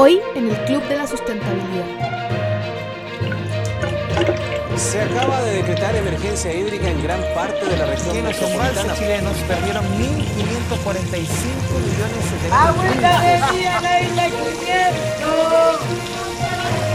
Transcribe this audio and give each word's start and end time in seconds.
Hoy 0.00 0.20
en 0.36 0.48
el 0.48 0.56
Club 0.66 0.80
de 0.86 0.96
la 0.96 1.08
Sustentabilidad. 1.08 1.84
Se 4.76 5.02
acaba 5.02 5.42
de 5.42 5.54
decretar 5.54 5.96
emergencia 5.96 6.54
hídrica 6.54 6.88
en 6.88 7.02
gran 7.02 7.20
parte 7.34 7.66
de 7.66 7.76
la 7.76 7.84
región 7.86 8.22
metropolitana. 8.22 8.94
chilenos 8.94 9.36
perdieron 9.48 9.84
1.545 9.98 11.18
millones 11.82 12.30
de 12.42 12.48
¡Agüita 12.52 13.20
de 13.22 13.58
día, 13.58 13.80
la 13.80 14.00
isla 14.00 14.26
500! 14.28 15.80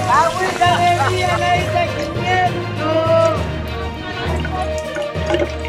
¡Agüita 0.10 0.78
de 0.78 0.92
día, 1.14 1.38
la 1.38 1.58
isla 1.58 1.84
500! 5.28 5.63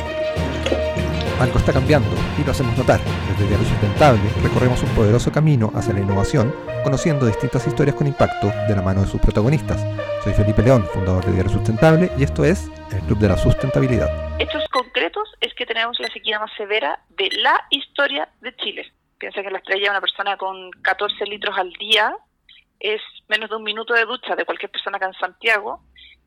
Algo 1.44 1.58
está 1.58 1.74
cambiando 1.74 2.08
y 2.40 2.42
lo 2.42 2.52
hacemos 2.52 2.74
notar. 2.78 3.00
Desde 3.28 3.46
Diario 3.46 3.66
Sustentable 3.66 4.22
recorremos 4.42 4.82
un 4.82 4.88
poderoso 4.94 5.30
camino 5.30 5.70
hacia 5.74 5.92
la 5.92 6.00
innovación, 6.00 6.54
conociendo 6.82 7.26
distintas 7.26 7.66
historias 7.66 7.94
con 7.96 8.06
impacto 8.06 8.46
de 8.66 8.74
la 8.74 8.80
mano 8.80 9.02
de 9.02 9.06
sus 9.06 9.20
protagonistas. 9.20 9.84
Soy 10.24 10.32
Felipe 10.32 10.62
León, 10.62 10.86
fundador 10.90 11.22
de 11.22 11.32
Diario 11.32 11.52
Sustentable, 11.52 12.10
y 12.16 12.22
esto 12.22 12.46
es 12.46 12.70
el 12.90 13.00
Club 13.00 13.18
de 13.18 13.28
la 13.28 13.36
Sustentabilidad. 13.36 14.08
Hechos 14.38 14.64
concretos 14.72 15.28
es 15.42 15.52
que 15.52 15.66
tenemos 15.66 16.00
la 16.00 16.08
sequía 16.08 16.38
más 16.38 16.50
severa 16.56 16.98
de 17.10 17.28
la 17.42 17.66
historia 17.68 18.26
de 18.40 18.56
Chile. 18.56 18.90
Piensa 19.18 19.42
que 19.42 19.50
la 19.50 19.58
estrella 19.58 19.90
una 19.90 20.00
persona 20.00 20.38
con 20.38 20.70
14 20.80 21.26
litros 21.26 21.58
al 21.58 21.74
día 21.74 22.16
es 22.80 23.02
menos 23.28 23.50
de 23.50 23.56
un 23.56 23.64
minuto 23.64 23.92
de 23.92 24.06
ducha 24.06 24.34
de 24.34 24.46
cualquier 24.46 24.70
persona 24.70 24.96
acá 24.96 25.08
en 25.08 25.20
Santiago 25.20 25.82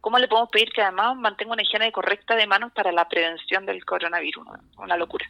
¿Cómo 0.07 0.19
le 0.19 0.29
podemos 0.29 0.49
pedir 0.49 0.69
que 0.73 0.81
además 0.81 1.17
mantenga 1.17 1.51
una 1.51 1.63
higiene 1.63 1.91
correcta 1.91 2.33
de 2.37 2.47
manos 2.47 2.71
para 2.71 2.93
la 2.93 3.09
prevención 3.09 3.65
del 3.65 3.83
coronavirus? 3.83 4.47
Una 4.77 4.95
locura. 4.95 5.25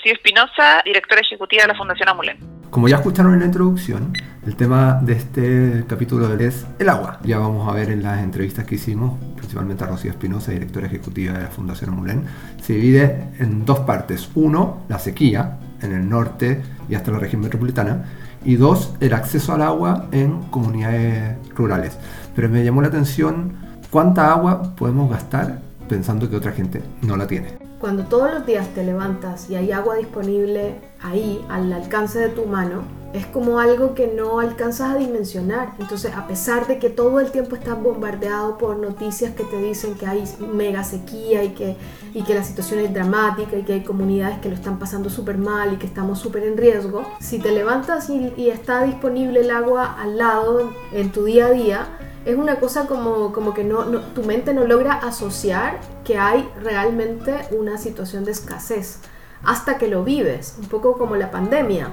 Si 0.00 0.10
Espinosa, 0.10 0.80
directora 0.84 1.22
ejecutiva 1.22 1.62
de 1.62 1.68
la 1.68 1.74
Fundación 1.74 2.08
Amulén. 2.08 2.38
Como 2.70 2.86
ya 2.86 2.98
escucharon 2.98 3.34
en 3.34 3.40
la 3.40 3.46
introducción, 3.46 4.12
el 4.46 4.54
tema 4.54 5.00
de 5.02 5.14
este 5.14 5.84
capítulo 5.88 6.32
es 6.38 6.64
el 6.78 6.88
agua. 6.88 7.18
Ya 7.24 7.38
vamos 7.38 7.68
a 7.68 7.74
ver 7.74 7.90
en 7.90 8.04
las 8.04 8.20
entrevistas 8.22 8.64
que 8.64 8.76
hicimos, 8.76 9.18
principalmente 9.34 9.82
a 9.82 9.88
Rocío 9.88 10.12
Espinosa, 10.12 10.52
directora 10.52 10.86
ejecutiva 10.86 11.32
de 11.32 11.42
la 11.42 11.50
Fundación 11.50 11.90
Amulén, 11.90 12.24
se 12.62 12.74
divide 12.74 13.26
en 13.40 13.64
dos 13.64 13.80
partes. 13.80 14.30
Uno, 14.36 14.84
la 14.88 15.00
sequía 15.00 15.58
en 15.82 15.90
el 15.90 16.08
norte 16.08 16.62
y 16.88 16.94
hasta 16.94 17.10
la 17.10 17.18
región 17.18 17.42
metropolitana. 17.42 18.04
Y 18.44 18.54
dos, 18.54 18.94
el 19.00 19.14
acceso 19.14 19.52
al 19.52 19.62
agua 19.62 20.06
en 20.12 20.42
comunidades 20.42 21.36
rurales. 21.56 21.98
Pero 22.36 22.48
me 22.48 22.64
llamó 22.64 22.82
la 22.82 22.88
atención 22.88 23.71
¿Cuánta 23.92 24.32
agua 24.32 24.74
podemos 24.74 25.10
gastar 25.10 25.58
pensando 25.86 26.30
que 26.30 26.36
otra 26.36 26.52
gente 26.52 26.82
no 27.02 27.14
la 27.14 27.26
tiene? 27.26 27.58
Cuando 27.78 28.04
todos 28.04 28.32
los 28.32 28.46
días 28.46 28.66
te 28.68 28.82
levantas 28.84 29.50
y 29.50 29.54
hay 29.54 29.70
agua 29.70 29.96
disponible 29.96 30.80
ahí, 31.02 31.44
al 31.50 31.70
alcance 31.70 32.18
de 32.18 32.30
tu 32.30 32.46
mano, 32.46 32.84
es 33.12 33.26
como 33.26 33.58
algo 33.58 33.94
que 33.94 34.06
no 34.06 34.40
alcanzas 34.40 34.94
a 34.94 34.96
dimensionar. 34.96 35.74
Entonces, 35.78 36.14
a 36.16 36.26
pesar 36.26 36.66
de 36.68 36.78
que 36.78 36.88
todo 36.88 37.20
el 37.20 37.30
tiempo 37.32 37.54
estás 37.54 37.82
bombardeado 37.82 38.56
por 38.56 38.78
noticias 38.78 39.34
que 39.34 39.44
te 39.44 39.60
dicen 39.60 39.94
que 39.94 40.06
hay 40.06 40.24
mega 40.38 40.84
sequía 40.84 41.44
y 41.44 41.50
que, 41.50 41.76
y 42.14 42.22
que 42.22 42.34
la 42.34 42.44
situación 42.44 42.80
es 42.80 42.94
dramática 42.94 43.58
y 43.58 43.62
que 43.62 43.74
hay 43.74 43.82
comunidades 43.82 44.38
que 44.38 44.48
lo 44.48 44.54
están 44.54 44.78
pasando 44.78 45.10
súper 45.10 45.36
mal 45.36 45.74
y 45.74 45.76
que 45.76 45.86
estamos 45.86 46.18
súper 46.18 46.44
en 46.44 46.56
riesgo, 46.56 47.02
si 47.20 47.38
te 47.40 47.52
levantas 47.52 48.08
y, 48.08 48.32
y 48.38 48.48
está 48.48 48.84
disponible 48.84 49.40
el 49.40 49.50
agua 49.50 50.00
al 50.00 50.16
lado 50.16 50.70
en 50.92 51.12
tu 51.12 51.24
día 51.24 51.48
a 51.48 51.50
día, 51.50 51.86
es 52.24 52.36
una 52.36 52.56
cosa 52.56 52.86
como, 52.86 53.32
como 53.32 53.54
que 53.54 53.64
no, 53.64 53.84
tu 53.84 54.22
mente 54.22 54.54
no 54.54 54.64
logra 54.64 54.94
asociar 54.94 55.80
que 56.04 56.18
hay 56.18 56.48
realmente 56.60 57.34
una 57.50 57.78
situación 57.78 58.24
de 58.24 58.32
escasez 58.32 58.98
hasta 59.44 59.76
que 59.78 59.88
lo 59.88 60.04
vives, 60.04 60.56
un 60.60 60.68
poco 60.68 60.96
como 60.96 61.16
la 61.16 61.30
pandemia. 61.30 61.88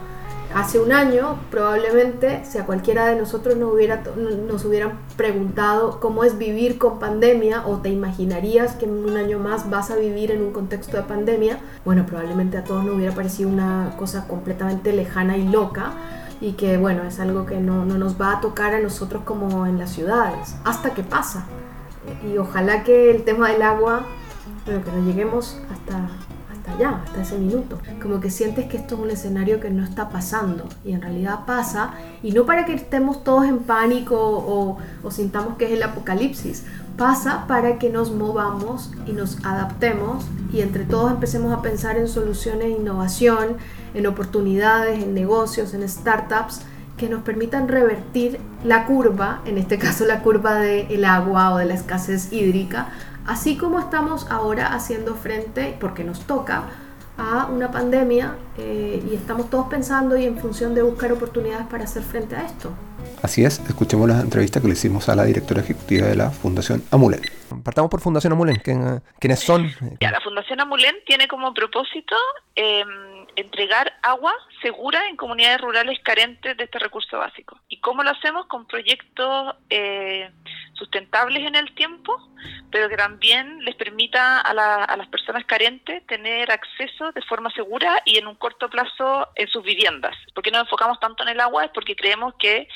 Hace 0.54 0.80
un 0.80 0.92
año, 0.92 1.40
probablemente, 1.52 2.44
si 2.44 2.58
a 2.58 2.66
cualquiera 2.66 3.06
de 3.06 3.16
nosotros 3.16 3.56
nos, 3.56 3.72
hubiera, 3.72 4.02
nos 4.48 4.66
hubieran 4.66 5.00
preguntado 5.16 6.00
cómo 6.00 6.24
es 6.24 6.40
vivir 6.40 6.80
con 6.80 6.98
pandemia 6.98 7.68
o 7.68 7.78
te 7.78 7.90
imaginarías 7.90 8.74
que 8.74 8.86
en 8.86 9.06
un 9.06 9.16
año 9.16 9.38
más 9.38 9.70
vas 9.70 9.92
a 9.92 9.96
vivir 9.96 10.32
en 10.32 10.42
un 10.42 10.52
contexto 10.52 10.98
de 10.98 11.04
pandemia, 11.04 11.60
bueno, 11.86 12.04
probablemente 12.08 12.58
a 12.58 12.64
todos 12.64 12.84
nos 12.84 12.96
hubiera 12.96 13.14
parecido 13.14 13.48
una 13.48 13.94
cosa 13.98 14.28
completamente 14.28 14.92
lejana 14.92 15.38
y 15.38 15.48
loca 15.48 15.94
y 16.42 16.54
que 16.54 16.78
bueno, 16.78 17.04
es 17.04 17.20
algo 17.20 17.46
que 17.46 17.60
no, 17.60 17.86
no, 17.86 17.98
nos 17.98 18.20
va 18.20 18.38
a 18.38 18.42
tocar 18.42 18.74
a 18.74 18.80
nosotros 18.80 19.24
como 19.26 19.66
en 19.66 19.78
las 19.78 19.92
ciudades, 19.92 20.56
hasta 20.64 20.94
que 20.94 21.04
pasa. 21.04 21.46
Y 22.28 22.38
ojalá 22.38 22.84
que 22.84 23.12
el 23.12 23.24
tema 23.24 23.50
del 23.50 23.62
agua, 23.62 24.04
bueno, 24.66 24.84
que 24.84 24.92
no 24.92 25.06
lleguemos 25.06 25.60
hasta, 25.72 26.10
hasta 26.52 26.72
allá, 26.74 27.02
hasta 27.06 27.22
ese 27.22 27.38
minuto. 27.38 27.80
Como 28.02 28.20
que 28.20 28.32
sientes 28.32 28.68
que 28.68 28.78
esto 28.78 28.96
es 28.96 29.02
un 29.02 29.12
escenario 29.12 29.60
que 29.60 29.70
no 29.70 29.84
está 29.84 30.10
pasando 30.10 30.68
y 30.86 30.94
en 30.94 31.02
realidad 31.02 31.46
pasa, 31.46 31.92
y 32.24 32.32
no 32.32 32.46
para 32.46 32.66
que 32.66 32.74
estemos 32.74 33.24
todos 33.24 33.46
en 33.46 33.60
pánico 33.60 34.18
o, 34.18 34.78
o 35.04 35.12
sintamos 35.12 35.58
que 35.58 35.66
es 35.66 35.72
el 35.72 35.84
apocalipsis, 35.84 36.66
pasa 36.98 37.46
para 37.48 37.80
que 37.80 37.90
nos 37.90 38.12
movamos 38.12 38.92
y 39.06 39.14
nos 39.14 39.44
adaptemos 39.46 40.26
y 40.52 40.62
entre 40.62 40.84
todos 40.84 41.12
empecemos 41.12 41.54
a 41.54 41.62
pensar 41.62 41.98
en 41.98 42.08
soluciones 42.08 42.64
de 42.64 42.70
innovación, 42.72 43.58
en 43.94 44.08
oportunidades, 44.08 45.04
en 45.04 45.14
negocios, 45.14 45.74
en 45.74 45.88
startups 45.88 46.62
que 46.98 47.10
nos 47.10 47.22
permitan 47.24 47.68
revertir 47.68 48.40
la 48.64 48.86
curva, 48.86 49.42
en 49.46 49.58
este 49.58 49.78
caso 49.78 50.06
la 50.06 50.22
curva 50.22 50.56
del 50.56 51.06
agua 51.06 51.54
o 51.54 51.58
de 51.58 51.66
la 51.66 51.74
escasez 51.74 52.34
hídrica, 52.34 52.90
así 53.26 53.58
como 53.58 53.80
estamos 53.80 54.28
ahora 54.30 54.74
haciendo 54.74 55.16
frente, 55.16 55.78
porque 55.80 56.04
nos 56.04 56.22
toca, 56.22 56.66
a 57.20 57.48
una 57.48 57.70
pandemia 57.70 58.36
eh, 58.58 59.04
y 59.12 59.14
estamos 59.14 59.50
todos 59.50 59.68
pensando 59.68 60.18
y 60.18 60.26
en 60.26 60.38
función 60.38 60.74
de 60.74 60.82
buscar 60.82 61.12
oportunidades 61.12 61.68
para 61.68 61.84
hacer 61.84 62.02
frente 62.02 62.36
a 62.36 62.46
esto. 62.46 62.72
Así 63.22 63.44
es, 63.44 63.60
escuchemos 63.68 64.08
la 64.08 64.22
entrevista 64.22 64.62
que 64.62 64.68
le 64.68 64.74
hicimos 64.74 65.10
a 65.10 65.16
la 65.16 65.26
directora 65.26 65.62
ejecutiva 65.62 66.08
de 66.08 66.16
la 66.16 66.32
Fundación 66.32 66.82
Amulen. 66.92 67.20
Partamos 67.64 67.92
por 67.92 68.00
Fundación 68.00 68.32
Amulen, 68.32 68.62
¿quiénes 69.20 69.40
son? 69.42 69.70
Ya, 70.00 70.12
la 70.12 70.22
Fundación 70.22 70.62
Amulen 70.62 70.96
tiene 71.06 71.28
como 71.28 71.54
propósito 71.54 72.16
em, 72.56 72.88
entregar 73.36 73.98
agua 74.02 74.34
segura 74.62 75.08
en 75.08 75.16
comunidades 75.16 75.62
rurales 75.62 76.00
carentes 76.02 76.56
de 76.58 76.64
este 76.64 76.80
recurso 76.80 77.18
básico. 77.18 77.60
¿Y 77.68 77.80
cómo 77.80 78.04
lo 78.04 78.12
hacemos? 78.12 78.46
Con 78.48 78.66
proyectos 78.66 79.56
eh, 79.70 80.30
sustentables 80.74 81.46
en 81.46 81.56
el 81.56 81.74
tiempo, 81.76 82.18
pero 82.72 82.90
que 82.90 82.98
también 82.98 83.64
les 83.64 83.76
permita 83.76 84.42
a, 84.42 84.52
a 84.84 84.98
las 84.98 85.08
personas 85.08 85.46
carentes 85.46 86.06
tener 86.08 86.52
acceso 86.52 87.12
de 87.12 87.22
forma 87.24 87.50
segura 87.52 88.02
y 88.06 88.18
en 88.18 88.28
un 88.28 88.36
corto 88.36 88.70
plazo 88.70 89.28
en 89.36 89.48
sus 89.48 89.64
viviendas. 89.64 90.16
¿Por 90.34 90.44
qué 90.44 90.52
nos 90.52 90.62
enfocamos 90.62 91.00
tanto 91.00 91.24
en 91.24 91.30
el 91.30 91.40
agua? 91.40 91.66
Es 91.66 91.72
porque 91.72 91.96
creemos 91.96 92.34
que 92.40 92.68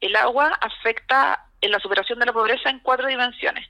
el 0.00 0.16
agua 0.16 0.48
afecta 0.60 1.46
en 1.60 1.70
la 1.70 1.78
superación 1.78 2.18
de 2.18 2.26
la 2.26 2.32
pobreza 2.32 2.68
en 2.70 2.80
cuatro 2.80 3.06
dimensiones. 3.06 3.68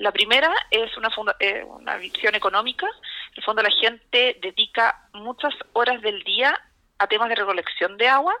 La 0.00 0.12
primera 0.12 0.50
es 0.70 0.96
una, 0.96 1.10
eh, 1.40 1.62
una 1.64 1.96
visión 1.96 2.34
económica. 2.34 2.86
En 3.30 3.38
el 3.38 3.44
fondo 3.44 3.62
la 3.62 3.70
gente 3.70 4.38
dedica 4.42 5.08
muchas 5.12 5.54
horas 5.72 6.00
del 6.02 6.22
día 6.24 6.58
a 6.98 7.06
temas 7.06 7.28
de 7.28 7.36
recolección 7.36 7.96
de 7.96 8.08
agua 8.08 8.34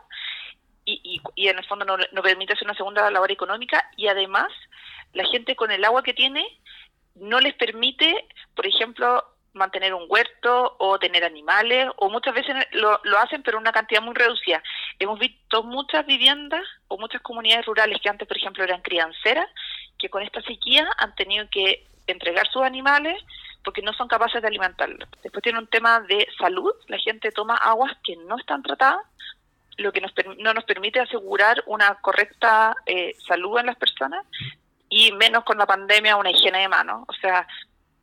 y, 0.84 1.20
y, 1.36 1.48
en 1.48 1.58
el 1.58 1.64
fondo 1.66 1.84
no, 1.84 2.22
permite 2.22 2.54
hacer 2.54 2.66
una 2.66 2.76
segunda 2.76 3.10
labor 3.10 3.30
económica 3.30 3.88
y 3.96 4.08
además 4.08 4.48
la 5.12 5.24
gente 5.24 5.54
con 5.54 5.70
el 5.70 5.84
agua 5.84 6.02
que 6.02 6.14
tiene 6.14 6.44
no 7.14 7.38
les 7.38 7.54
permite, 7.54 8.26
por 8.56 8.66
ejemplo, 8.66 9.24
mantener 9.52 9.94
un 9.94 10.06
huerto 10.08 10.76
o 10.78 10.98
tener 10.98 11.24
animales, 11.24 11.88
o 11.96 12.08
muchas 12.08 12.34
veces 12.34 12.54
lo, 12.72 13.00
lo 13.04 13.18
hacen, 13.18 13.42
pero 13.42 13.58
una 13.58 13.72
cantidad 13.72 14.00
muy 14.00 14.14
reducida. 14.14 14.62
Hemos 14.98 15.18
visto 15.18 15.62
muchas 15.62 16.06
viviendas 16.06 16.62
o 16.88 16.98
muchas 16.98 17.20
comunidades 17.22 17.66
rurales 17.66 18.00
que 18.00 18.08
antes, 18.08 18.28
por 18.28 18.36
ejemplo, 18.36 18.64
eran 18.64 18.80
crianceras, 18.82 19.48
que 19.98 20.08
con 20.08 20.22
esta 20.22 20.40
sequía 20.42 20.88
han 20.98 21.14
tenido 21.14 21.48
que 21.50 21.84
entregar 22.06 22.48
sus 22.48 22.62
animales 22.62 23.20
porque 23.64 23.82
no 23.82 23.92
son 23.92 24.08
capaces 24.08 24.40
de 24.40 24.48
alimentarlos. 24.48 25.08
Después 25.22 25.42
tiene 25.42 25.58
un 25.58 25.66
tema 25.66 26.00
de 26.00 26.26
salud, 26.38 26.72
la 26.88 26.98
gente 26.98 27.30
toma 27.30 27.56
aguas 27.56 27.96
que 28.02 28.16
no 28.16 28.38
están 28.38 28.62
tratadas, 28.62 29.00
lo 29.76 29.92
que 29.92 30.00
nos, 30.00 30.12
no 30.38 30.52
nos 30.54 30.64
permite 30.64 31.00
asegurar 31.00 31.62
una 31.66 31.94
correcta 31.96 32.76
eh, 32.86 33.14
salud 33.26 33.58
en 33.58 33.66
las 33.66 33.76
personas 33.76 34.26
y 34.88 35.12
menos 35.12 35.44
con 35.44 35.56
la 35.58 35.66
pandemia 35.66 36.16
una 36.16 36.30
higiene 36.30 36.58
de 36.58 36.68
manos. 36.68 37.04
O 37.08 37.12
sea, 37.14 37.46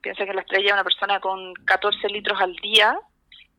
Piensa 0.01 0.25
que 0.25 0.33
la 0.33 0.41
estrella 0.41 0.73
una 0.73 0.83
persona 0.83 1.19
con 1.19 1.53
14 1.53 2.07
litros 2.09 2.39
al 2.39 2.55
día 2.55 2.97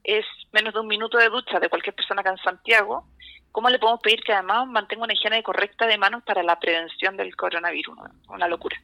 es 0.04 0.24
menos 0.52 0.72
de 0.72 0.80
un 0.80 0.86
minuto 0.86 1.18
de 1.18 1.28
ducha 1.28 1.60
de 1.60 1.68
cualquier 1.68 1.94
persona 1.94 2.20
acá 2.20 2.30
en 2.30 2.38
Santiago. 2.38 3.04
¿Cómo 3.52 3.68
le 3.68 3.78
podemos 3.78 4.00
pedir 4.00 4.22
que 4.22 4.32
además 4.32 4.66
mantenga 4.66 5.04
una 5.04 5.12
higiene 5.12 5.42
correcta 5.42 5.86
de 5.86 5.98
manos 5.98 6.22
para 6.22 6.42
la 6.42 6.58
prevención 6.58 7.16
del 7.16 7.34
coronavirus? 7.36 7.98
Una 8.28 8.48
locura. 8.48 8.76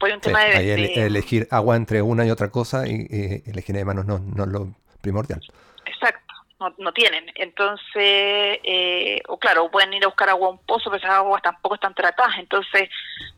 Pues 0.00 0.14
un 0.14 0.20
tema 0.20 0.44
de, 0.44 1.06
elegir 1.06 1.46
agua 1.50 1.76
entre 1.76 2.02
una 2.02 2.26
y 2.26 2.30
otra 2.30 2.50
cosa 2.50 2.88
y, 2.88 3.06
y 3.46 3.52
la 3.52 3.60
higiene 3.60 3.78
de 3.78 3.84
manos 3.84 4.06
no, 4.06 4.18
no 4.18 4.44
es 4.44 4.50
lo 4.50 4.74
primordial. 5.00 5.40
Exacto 5.86 6.30
no, 6.78 6.92
tienen. 6.92 7.24
Entonces, 7.34 8.58
eh, 8.62 9.20
o 9.28 9.38
claro, 9.38 9.70
pueden 9.70 9.94
ir 9.94 10.04
a 10.04 10.08
buscar 10.08 10.28
agua 10.28 10.48
a 10.48 10.50
un 10.50 10.58
pozo, 10.58 10.90
pero 10.90 10.98
esas 10.98 11.16
aguas 11.16 11.42
tampoco 11.42 11.76
están 11.76 11.94
tratadas. 11.94 12.38
Entonces, 12.38 12.90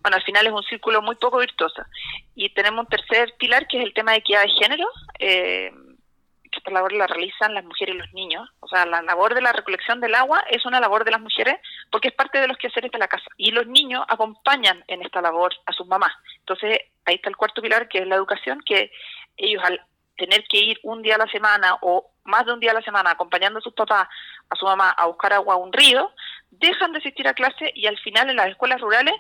bueno, 0.03 0.17
al 0.17 0.23
final 0.25 0.47
es 0.47 0.53
un 0.53 0.63
círculo 0.65 1.01
muy 1.03 1.15
poco 1.17 1.39
virtuoso. 1.39 1.83
Y 2.35 2.51
tenemos 2.51 2.81
un 2.81 2.89
tercer 2.89 3.33
pilar 3.39 3.67
que 3.69 3.79
es 3.79 3.85
el 3.85 3.95
tema 3.95 4.13
de 4.13 4.19
equidad 4.19 4.43
de 4.43 4.49
género, 4.49 4.89
eh, 5.19 5.73
esta 6.63 6.71
labor 6.71 6.93
la 6.93 7.09
realizan 7.09 7.55
las 7.55 7.65
mujeres 7.65 7.97
y 7.97 7.99
los 7.99 8.13
niños. 8.13 8.49
O 8.61 8.69
sea, 8.69 8.87
la 8.87 9.03
labor 9.03 9.35
de 9.35 9.43
la 9.43 9.53
recolección 9.53 10.01
del 10.01 10.15
agua 10.15 10.45
es 10.49 10.65
una 10.65 10.81
labor 10.81 11.05
de 11.05 11.11
las 11.11 11.21
mujeres 11.21 11.57
porque 11.91 12.09
es 12.09 12.15
parte 12.15 12.41
de 12.41 12.47
los 12.47 12.57
quehaceres 12.57 12.93
de 12.93 12.99
la 12.99 13.09
casa. 13.09 13.27
Y 13.37 13.51
los 13.51 13.67
niños 13.67 14.05
acompañan 14.09 14.85
en 14.87 15.03
esta 15.03 15.21
labor 15.21 15.53
a 15.67 15.73
sus 15.73 15.87
mamás. 15.89 16.13
Entonces, 16.39 16.79
ahí 17.05 17.17
está 17.17 17.29
el 17.29 17.37
cuarto 17.37 17.61
pilar, 17.61 17.89
que 17.89 17.99
es 17.99 18.07
la 18.07 18.15
educación, 18.15 18.63
que 18.65 18.93
ellos 19.37 19.63
al 19.65 19.81
tener 20.17 20.45
que 20.49 20.59
ir 20.59 20.79
un 20.85 21.03
día 21.03 21.17
a 21.17 21.19
la 21.19 21.27
semana 21.27 21.79
o 21.81 22.13
más 22.25 22.47
de 22.47 22.53
un 22.53 22.61
día 22.61 22.71
a 22.71 22.75
la 22.75 22.83
semana 22.83 23.11
acompañando 23.11 23.59
a 23.59 23.63
sus 23.63 23.75
papás, 23.75 24.07
a 24.49 24.57
su 24.57 24.65
mamá 24.65 24.91
a 24.91 25.07
buscar 25.07 25.33
agua 25.33 25.55
a 25.55 25.59
un 25.59 25.73
río, 25.73 26.13
dejan 26.51 26.93
de 26.93 26.99
asistir 26.99 27.27
a 27.27 27.35
clase 27.35 27.73
y 27.75 27.87
al 27.87 27.99
final 27.99 28.31
en 28.31 28.37
las 28.37 28.49
escuelas 28.49 28.81
rurales 28.81 29.15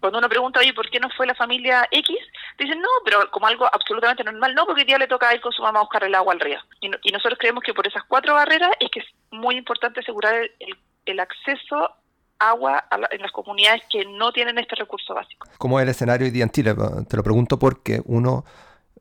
cuando 0.00 0.18
uno 0.18 0.28
pregunta, 0.28 0.60
oye, 0.60 0.74
¿por 0.74 0.90
qué 0.90 1.00
no 1.00 1.08
fue 1.16 1.26
la 1.26 1.34
familia 1.34 1.86
X? 1.90 2.16
Dicen, 2.58 2.80
no, 2.80 2.88
pero 3.04 3.30
como 3.30 3.46
algo 3.46 3.66
absolutamente 3.66 4.24
normal, 4.24 4.54
no, 4.54 4.66
porque 4.66 4.82
el 4.82 4.86
día 4.86 4.98
le 4.98 5.08
toca 5.08 5.34
ir 5.34 5.40
con 5.40 5.52
su 5.52 5.62
mamá 5.62 5.80
a 5.80 5.82
buscar 5.82 6.04
el 6.04 6.14
agua 6.14 6.32
al 6.32 6.40
río. 6.40 6.58
Y, 6.80 7.12
nosotros 7.12 7.38
creemos 7.38 7.62
que 7.64 7.74
por 7.74 7.86
esas 7.86 8.04
cuatro 8.04 8.34
barreras 8.34 8.70
es 8.80 8.90
que 8.90 9.00
es 9.00 9.06
muy 9.30 9.56
importante 9.56 10.00
asegurar 10.00 10.34
el, 10.34 10.76
el, 11.06 11.20
acceso 11.20 11.90
agua 12.38 12.78
a 12.78 12.98
la, 12.98 13.08
en 13.10 13.22
las 13.22 13.32
comunidades 13.32 13.82
que 13.90 14.04
no 14.04 14.32
tienen 14.32 14.58
este 14.58 14.76
recurso 14.76 15.14
básico. 15.14 15.48
¿Cómo 15.58 15.80
es 15.80 15.84
el 15.84 15.88
escenario 15.88 16.26
hoy 16.26 16.30
día 16.30 16.44
en 16.44 16.50
Chile? 16.50 16.74
Te 17.08 17.16
lo 17.16 17.22
pregunto 17.22 17.58
porque 17.58 18.02
uno 18.04 18.44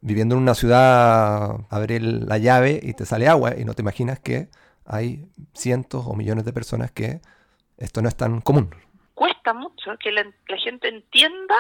viviendo 0.01 0.35
en 0.35 0.41
una 0.41 0.55
ciudad 0.55 1.55
abre 1.69 1.99
la 1.99 2.37
llave 2.37 2.79
y 2.81 2.93
te 2.93 3.05
sale 3.05 3.27
agua 3.27 3.53
y 3.57 3.65
no 3.65 3.73
te 3.73 3.81
imaginas 3.81 4.19
que 4.19 4.47
hay 4.85 5.25
cientos 5.53 6.05
o 6.07 6.13
millones 6.13 6.45
de 6.45 6.53
personas 6.53 6.91
que 6.91 7.19
esto 7.77 8.01
no 8.01 8.07
es 8.07 8.15
tan 8.15 8.39
común 8.41 8.69
cuesta 9.15 9.53
mucho 9.53 9.97
que 9.97 10.11
la, 10.11 10.25
gente 10.57 10.89
entienda 10.89 11.55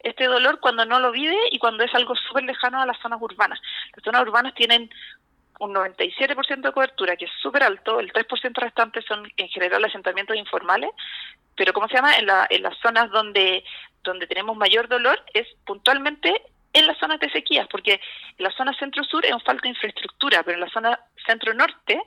este 0.00 0.24
dolor 0.24 0.58
cuando 0.58 0.84
no 0.84 0.98
lo 0.98 1.12
vive 1.12 1.36
y 1.52 1.58
cuando 1.58 1.84
es 1.84 1.94
algo 1.94 2.16
súper 2.16 2.44
lejano 2.44 2.80
a 2.80 2.86
las 2.86 2.98
zonas 3.00 3.20
urbanas. 3.22 3.60
Las 3.94 4.02
zonas 4.02 4.22
urbanas 4.22 4.54
tienen 4.54 4.90
un 5.60 5.72
97% 5.72 6.60
de 6.60 6.72
cobertura, 6.72 7.16
que 7.16 7.26
es 7.26 7.30
súper 7.40 7.62
alto, 7.62 8.00
el 8.00 8.12
3% 8.12 8.54
restante 8.56 9.02
son 9.02 9.30
en 9.36 9.48
general 9.48 9.84
asentamientos 9.84 10.36
informales, 10.36 10.90
pero 11.54 11.72
¿cómo 11.72 11.86
se 11.86 11.94
llama? 11.94 12.16
En, 12.16 12.26
la, 12.26 12.46
en 12.50 12.62
las 12.62 12.76
zonas 12.78 13.10
donde, 13.10 13.64
donde 14.02 14.26
tenemos 14.26 14.56
mayor 14.56 14.88
dolor 14.88 15.22
es 15.32 15.46
puntualmente 15.64 16.42
en 16.72 16.86
las 16.88 16.98
zonas 16.98 17.20
de 17.20 17.30
sequías, 17.30 17.68
porque 17.68 18.00
en 18.36 18.44
la 18.44 18.50
zona 18.50 18.76
centro-sur 18.76 19.24
es 19.24 19.32
un 19.32 19.40
falta 19.40 19.62
de 19.62 19.68
infraestructura, 19.68 20.42
pero 20.42 20.56
en 20.56 20.64
la 20.64 20.70
zona 20.70 20.98
centro-norte 21.24 22.02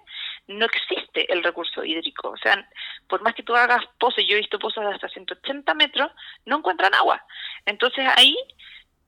no 0.48 0.66
existe 0.66 1.32
el 1.32 1.44
recurso 1.44 1.84
hídrico. 1.84 2.30
O 2.30 2.38
sea, 2.38 2.68
por 3.08 3.22
más 3.22 3.36
que 3.36 3.44
tú 3.44 3.56
hagas 3.56 3.86
pozos, 4.00 4.24
yo 4.26 4.36
he 4.36 4.40
visto 4.40 4.60
pozos 4.60 4.84
de 4.84 4.94
hasta 4.94 5.10
180 5.10 5.74
metros, 5.74 6.12
no 6.46 6.58
encuentran 6.58 6.94
agua. 6.94 7.24
Entonces 7.66 8.06
ahí 8.16 8.36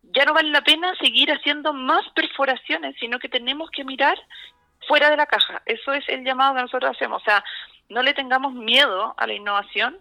ya 0.04 0.26
no 0.26 0.34
vale 0.34 0.50
la 0.50 0.64
pena 0.64 0.96
seguir 0.96 1.32
haciendo 1.32 1.74
más 1.74 2.08
perforaciones, 2.16 2.96
sino 3.00 3.20
que 3.20 3.30
tenemos 3.30 3.70
que 3.72 3.84
mirar 3.84 4.18
fuera 4.88 5.10
de 5.10 5.18
la 5.18 5.26
caja. 5.26 5.62
Eso 5.66 5.94
es 5.94 6.08
el 6.10 6.24
llamado 6.24 6.56
que 6.56 6.62
nosotros 6.62 6.96
hacemos. 6.96 7.22
O 7.22 7.26
sea, 7.26 7.44
no 7.90 8.02
le 8.02 8.14
tengamos 8.14 8.54
miedo 8.54 9.14
a 9.18 9.28
la 9.28 9.34
innovación, 9.34 9.98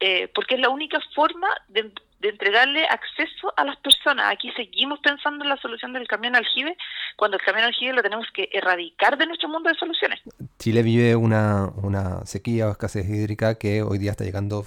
eh, 0.00 0.28
porque 0.34 0.54
es 0.54 0.60
la 0.60 0.68
única 0.68 1.00
forma 1.14 1.48
de 1.68 1.92
de 2.20 2.30
entregarle 2.30 2.84
acceso 2.86 3.52
a 3.56 3.64
las 3.64 3.76
personas. 3.76 4.32
Aquí 4.32 4.50
seguimos 4.52 4.98
pensando 5.00 5.44
en 5.44 5.50
la 5.50 5.56
solución 5.56 5.92
del 5.92 6.08
camión 6.08 6.34
aljibe, 6.34 6.76
cuando 7.16 7.36
el 7.36 7.42
camión 7.42 7.64
aljibe 7.64 7.92
lo 7.92 8.02
tenemos 8.02 8.26
que 8.34 8.48
erradicar 8.52 9.16
de 9.16 9.26
nuestro 9.26 9.48
mundo 9.48 9.68
de 9.68 9.76
soluciones. 9.76 10.20
Chile 10.58 10.82
vive 10.82 11.14
una, 11.14 11.70
una 11.76 12.24
sequía 12.26 12.68
o 12.68 12.72
escasez 12.72 13.08
hídrica 13.08 13.56
que 13.56 13.82
hoy 13.82 13.98
día 13.98 14.10
está 14.10 14.24
llegando 14.24 14.66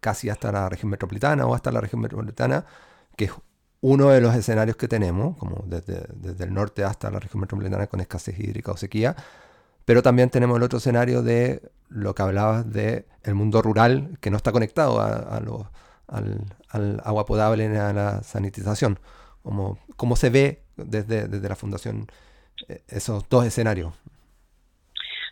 casi 0.00 0.28
hasta 0.30 0.52
la 0.52 0.68
región 0.68 0.90
metropolitana 0.90 1.46
o 1.46 1.54
hasta 1.54 1.72
la 1.72 1.80
región 1.80 2.02
metropolitana, 2.02 2.64
que 3.16 3.26
es 3.26 3.32
uno 3.80 4.10
de 4.10 4.20
los 4.20 4.34
escenarios 4.34 4.76
que 4.76 4.88
tenemos, 4.88 5.36
como 5.36 5.64
desde, 5.66 6.04
desde 6.14 6.44
el 6.44 6.52
norte 6.52 6.84
hasta 6.84 7.10
la 7.10 7.20
región 7.20 7.40
metropolitana 7.40 7.86
con 7.86 8.00
escasez 8.00 8.38
hídrica 8.38 8.72
o 8.72 8.76
sequía, 8.76 9.16
pero 9.84 10.02
también 10.02 10.30
tenemos 10.30 10.56
el 10.58 10.62
otro 10.62 10.78
escenario 10.78 11.22
de 11.22 11.62
lo 11.88 12.14
que 12.14 12.22
hablabas 12.22 12.70
de 12.70 13.06
el 13.22 13.34
mundo 13.34 13.62
rural 13.62 14.18
que 14.20 14.30
no 14.30 14.36
está 14.36 14.52
conectado 14.52 15.00
a, 15.00 15.16
a 15.16 15.40
los 15.40 15.66
al, 16.08 16.40
al, 16.70 17.00
agua 17.04 17.26
potable, 17.26 17.66
a 17.78 17.92
la 17.92 18.22
sanitización. 18.22 18.98
Como, 19.42 19.78
¿Cómo 19.96 20.16
se 20.16 20.30
ve 20.30 20.62
desde, 20.76 21.28
desde 21.28 21.48
la 21.48 21.56
Fundación 21.56 22.06
eh, 22.68 22.82
esos 22.88 23.28
dos 23.28 23.44
escenarios? 23.44 23.94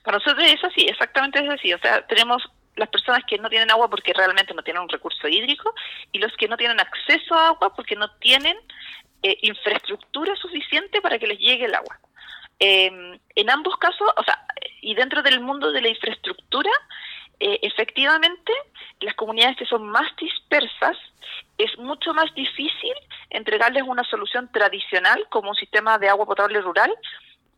Para 0.05 0.19
nosotros 0.19 0.45
es 0.47 0.63
así, 0.63 0.87
exactamente 0.87 1.45
es 1.45 1.51
así. 1.51 1.73
O 1.73 1.79
sea, 1.79 2.07
tenemos 2.07 2.43
las 2.77 2.89
personas 2.89 3.23
que 3.27 3.39
no 3.39 3.49
tienen 3.49 3.71
agua 3.71 3.89
porque 3.91 4.13
realmente 4.13 4.55
no 4.55 4.63
tienen 4.63 4.83
un 4.83 4.89
recurso 4.89 5.27
hídrico 5.27 5.75
y 6.13 6.19
los 6.19 6.33
que 6.37 6.49
no 6.49 6.57
tienen 6.57 6.79
acceso 6.79 7.35
a 7.35 7.49
agua 7.49 7.75
porque 7.75 7.97
no 7.97 8.11
tienen 8.19 8.57
eh, 9.23 9.39
infraestructura 9.43 10.37
suficiente 10.37 11.01
para 11.01 11.19
que 11.19 11.27
les 11.27 11.39
llegue 11.39 11.65
el 11.65 11.75
agua. 11.75 11.99
Eh, 12.59 13.19
en 13.35 13.51
ambos 13.51 13.77
casos, 13.79 14.09
o 14.17 14.25
sea, 14.25 14.47
y 14.81 14.95
dentro 14.95 15.23
del 15.23 15.41
mundo 15.41 15.73
de 15.73 15.83
la 15.83 15.89
infraestructura, 15.89 16.71
eh, 17.41 17.59
efectivamente, 17.63 18.53
las 19.01 19.15
comunidades 19.15 19.57
que 19.57 19.67
son 19.67 19.89
más 19.89 20.15
dispersas, 20.17 20.97
es 21.59 21.77
mucho 21.79 22.15
más 22.15 22.33
difícil 22.35 22.95
entregarles 23.31 23.83
una 23.87 24.05
solución 24.05 24.51
tradicional 24.53 25.27
como 25.29 25.51
un 25.51 25.57
sistema 25.57 25.99
de 25.99 26.09
agua 26.09 26.27
potable 26.27 26.61
rural, 26.61 26.93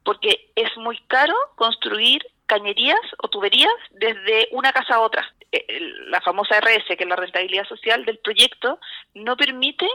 porque 0.04 0.50
es 0.56 0.76
muy 0.76 0.98
caro 1.06 1.34
construir 1.56 2.24
cañerías 2.46 3.00
o 3.22 3.28
tuberías 3.28 3.74
desde 3.90 4.48
una 4.52 4.72
casa 4.72 4.96
a 4.96 5.00
otra. 5.00 5.30
Eh, 5.52 5.66
la 6.08 6.20
famosa 6.20 6.58
RS, 6.60 6.96
que 6.96 7.04
es 7.04 7.08
la 7.08 7.16
rentabilidad 7.16 7.66
social 7.66 8.04
del 8.04 8.18
proyecto, 8.18 8.80
no 9.14 9.36
permite 9.36 9.86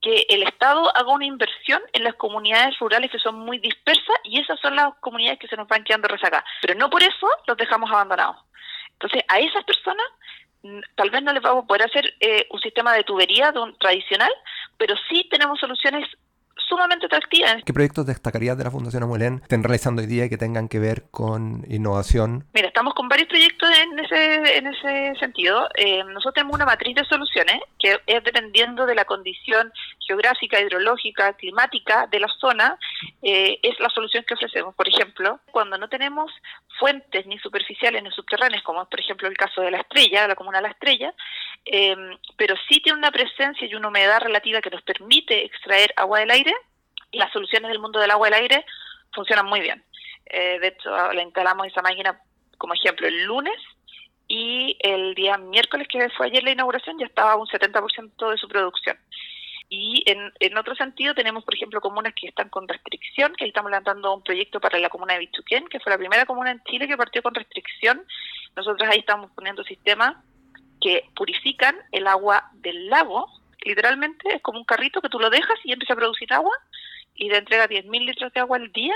que 0.00 0.26
el 0.28 0.42
Estado 0.44 0.94
haga 0.96 1.12
una 1.12 1.24
inversión 1.24 1.82
en 1.92 2.04
las 2.04 2.14
comunidades 2.14 2.78
rurales 2.78 3.10
que 3.10 3.18
son 3.18 3.40
muy 3.40 3.58
dispersas 3.58 4.16
y 4.24 4.40
esas 4.40 4.60
son 4.60 4.76
las 4.76 4.94
comunidades 5.00 5.38
que 5.38 5.48
se 5.48 5.56
nos 5.56 5.66
van 5.66 5.84
quedando 5.84 6.06
rezagadas. 6.06 6.44
Pero 6.60 6.74
no 6.74 6.90
por 6.90 7.02
eso 7.02 7.26
los 7.46 7.56
dejamos 7.56 7.90
abandonados. 7.90 8.36
Entonces, 8.92 9.24
a 9.28 9.40
esas 9.40 9.64
personas 9.64 10.06
tal 10.94 11.10
vez 11.10 11.22
no 11.22 11.32
les 11.32 11.42
vamos 11.42 11.64
a 11.64 11.66
poder 11.66 11.82
hacer 11.84 12.14
eh, 12.20 12.46
un 12.50 12.60
sistema 12.60 12.92
de 12.94 13.04
tubería 13.04 13.52
de 13.52 13.60
un, 13.60 13.76
tradicional, 13.78 14.30
pero 14.76 14.94
sí 15.08 15.26
tenemos 15.30 15.58
soluciones 15.58 16.06
sumamente 16.68 17.06
atractivas. 17.06 17.56
¿Qué 17.64 17.72
proyectos 17.72 18.06
destacarías 18.06 18.56
de 18.58 18.64
la 18.64 18.70
Fundación 18.70 19.02
Amulén 19.02 19.40
estén 19.42 19.62
realizando 19.62 20.02
hoy 20.02 20.08
día 20.08 20.24
y 20.24 20.28
que 20.28 20.38
tengan 20.38 20.68
que 20.68 20.78
ver 20.78 21.04
con 21.10 21.64
innovación? 21.68 22.44
Mira, 22.54 22.68
estamos 22.68 22.94
con 22.94 23.08
varios 23.08 23.28
proyectos 23.28 23.68
en 23.70 23.98
ese, 23.98 24.58
en 24.58 24.66
ese 24.66 25.18
sentido. 25.18 25.68
Eh, 25.74 26.02
nosotros 26.04 26.34
tenemos 26.34 26.54
una 26.54 26.64
matriz 26.64 26.96
de 26.96 27.04
soluciones 27.04 27.60
que 27.78 27.98
es 28.06 28.24
dependiendo 28.24 28.86
de 28.86 28.94
la 28.94 29.04
condición 29.04 29.72
geográfica, 30.06 30.60
hidrológica, 30.60 31.32
climática 31.34 32.06
de 32.06 32.20
la 32.20 32.28
zona, 32.38 32.78
eh, 33.22 33.58
es 33.62 33.78
la 33.80 33.90
solución 33.90 34.24
que 34.24 34.34
ofrecemos. 34.34 34.74
Por 34.74 34.88
ejemplo, 34.88 35.40
cuando 35.50 35.76
no 35.78 35.88
tenemos 35.88 36.30
fuentes 36.78 37.26
ni 37.26 37.38
superficiales 37.38 38.02
ni 38.02 38.10
subterráneas, 38.10 38.62
como 38.62 38.82
es 38.82 38.88
por 38.88 39.00
ejemplo 39.00 39.28
el 39.28 39.36
caso 39.36 39.62
de 39.62 39.70
la 39.70 39.78
estrella, 39.78 40.28
la 40.28 40.36
comuna 40.36 40.58
de 40.58 40.62
la 40.62 40.70
estrella, 40.70 41.14
eh, 41.64 41.96
pero 42.36 42.54
sí 42.68 42.80
tiene 42.80 42.98
una 42.98 43.10
presencia 43.10 43.66
y 43.66 43.74
una 43.74 43.88
humedad 43.88 44.20
relativa 44.20 44.60
que 44.60 44.70
nos 44.70 44.82
permite 44.82 45.44
extraer 45.44 45.92
agua 45.96 46.20
del 46.20 46.30
aire, 46.30 46.52
las 47.12 47.32
soluciones 47.32 47.70
del 47.70 47.80
mundo 47.80 47.98
del 47.98 48.10
agua 48.10 48.28
del 48.28 48.40
aire 48.40 48.64
funcionan 49.12 49.46
muy 49.46 49.60
bien. 49.60 49.82
Eh, 50.26 50.58
de 50.60 50.68
hecho, 50.68 51.12
le 51.12 51.22
instalamos 51.22 51.66
esa 51.66 51.82
máquina 51.82 52.20
como 52.58 52.74
ejemplo 52.74 53.06
el 53.06 53.24
lunes 53.24 53.56
y 54.28 54.76
el 54.80 55.14
día 55.14 55.38
miércoles, 55.38 55.86
que 55.88 56.08
fue 56.10 56.26
ayer 56.26 56.42
la 56.42 56.50
inauguración, 56.50 56.98
ya 56.98 57.06
estaba 57.06 57.36
un 57.36 57.46
70% 57.46 58.30
de 58.30 58.38
su 58.38 58.48
producción. 58.48 58.98
Y 59.68 60.04
en, 60.06 60.56
otro 60.56 60.76
sentido 60.76 61.14
tenemos, 61.14 61.44
por 61.44 61.54
ejemplo, 61.54 61.80
comunas 61.80 62.14
que 62.14 62.28
están 62.28 62.48
con 62.48 62.68
restricción, 62.68 63.34
que 63.34 63.46
estamos 63.46 63.70
lanzando 63.70 64.14
un 64.14 64.22
proyecto 64.22 64.60
para 64.60 64.78
la 64.78 64.88
comuna 64.88 65.14
de 65.14 65.20
Bichuquén, 65.20 65.66
que 65.66 65.80
fue 65.80 65.90
la 65.90 65.98
primera 65.98 66.24
comuna 66.24 66.52
en 66.52 66.62
Chile 66.64 66.86
que 66.86 66.96
partió 66.96 67.22
con 67.22 67.34
restricción. 67.34 68.04
Nosotros 68.54 68.88
ahí 68.88 69.00
estamos 69.00 69.30
poniendo 69.32 69.64
sistemas 69.64 70.16
que 70.80 71.08
purifican 71.16 71.76
el 71.90 72.06
agua 72.06 72.50
del 72.54 72.88
lago, 72.88 73.28
literalmente 73.64 74.36
es 74.36 74.42
como 74.42 74.60
un 74.60 74.64
carrito 74.64 75.00
que 75.00 75.08
tú 75.08 75.18
lo 75.18 75.30
dejas 75.30 75.58
y 75.64 75.72
empieza 75.72 75.94
a 75.94 75.96
producir 75.96 76.32
agua 76.32 76.56
y 77.14 77.28
te 77.28 77.38
entrega 77.38 77.66
10.000 77.66 78.04
litros 78.04 78.32
de 78.32 78.40
agua 78.40 78.58
al 78.58 78.70
día 78.72 78.94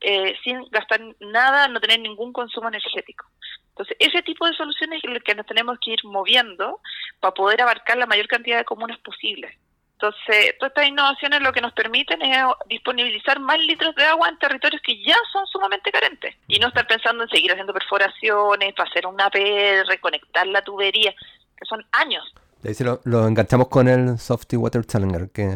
eh, 0.00 0.34
sin 0.44 0.62
gastar 0.70 1.00
nada, 1.20 1.68
no 1.68 1.80
tener 1.80 2.00
ningún 2.00 2.32
consumo 2.32 2.68
energético. 2.68 3.26
Entonces, 3.70 3.96
ese 3.98 4.22
tipo 4.22 4.46
de 4.46 4.54
soluciones 4.54 5.02
es 5.02 5.10
el 5.10 5.22
que 5.22 5.34
nos 5.34 5.46
tenemos 5.46 5.78
que 5.80 5.92
ir 5.92 6.04
moviendo 6.04 6.80
para 7.20 7.34
poder 7.34 7.62
abarcar 7.62 7.96
la 7.96 8.06
mayor 8.06 8.26
cantidad 8.26 8.58
de 8.58 8.64
comunas 8.64 8.98
posibles. 9.00 9.56
Entonces, 9.98 10.54
todas 10.58 10.72
estas 10.72 10.88
innovaciones 10.88 11.40
lo 11.40 11.52
que 11.52 11.62
nos 11.62 11.72
permiten 11.72 12.20
es 12.20 12.44
disponibilizar 12.68 13.40
más 13.40 13.58
litros 13.60 13.94
de 13.94 14.04
agua 14.04 14.28
en 14.28 14.38
territorios 14.38 14.82
que 14.82 15.02
ya 15.02 15.16
son 15.32 15.46
sumamente 15.46 15.90
carentes 15.90 16.34
y 16.48 16.58
no 16.58 16.68
estar 16.68 16.86
pensando 16.86 17.22
en 17.22 17.30
seguir 17.30 17.50
haciendo 17.50 17.72
perforaciones, 17.72 18.74
para 18.74 18.90
hacer 18.90 19.06
una 19.06 19.30
PR, 19.30 19.98
conectar 20.00 20.46
la 20.48 20.60
tubería, 20.60 21.12
que 21.12 21.64
son 21.66 21.82
años. 21.92 22.22
Ahí 22.62 22.74
se 22.74 22.84
lo, 22.84 23.00
lo, 23.04 23.26
enganchamos 23.26 23.68
con 23.68 23.88
el 23.88 24.18
Softy 24.18 24.56
Water 24.56 24.84
Challenger. 24.84 25.30
¿Qué, 25.32 25.46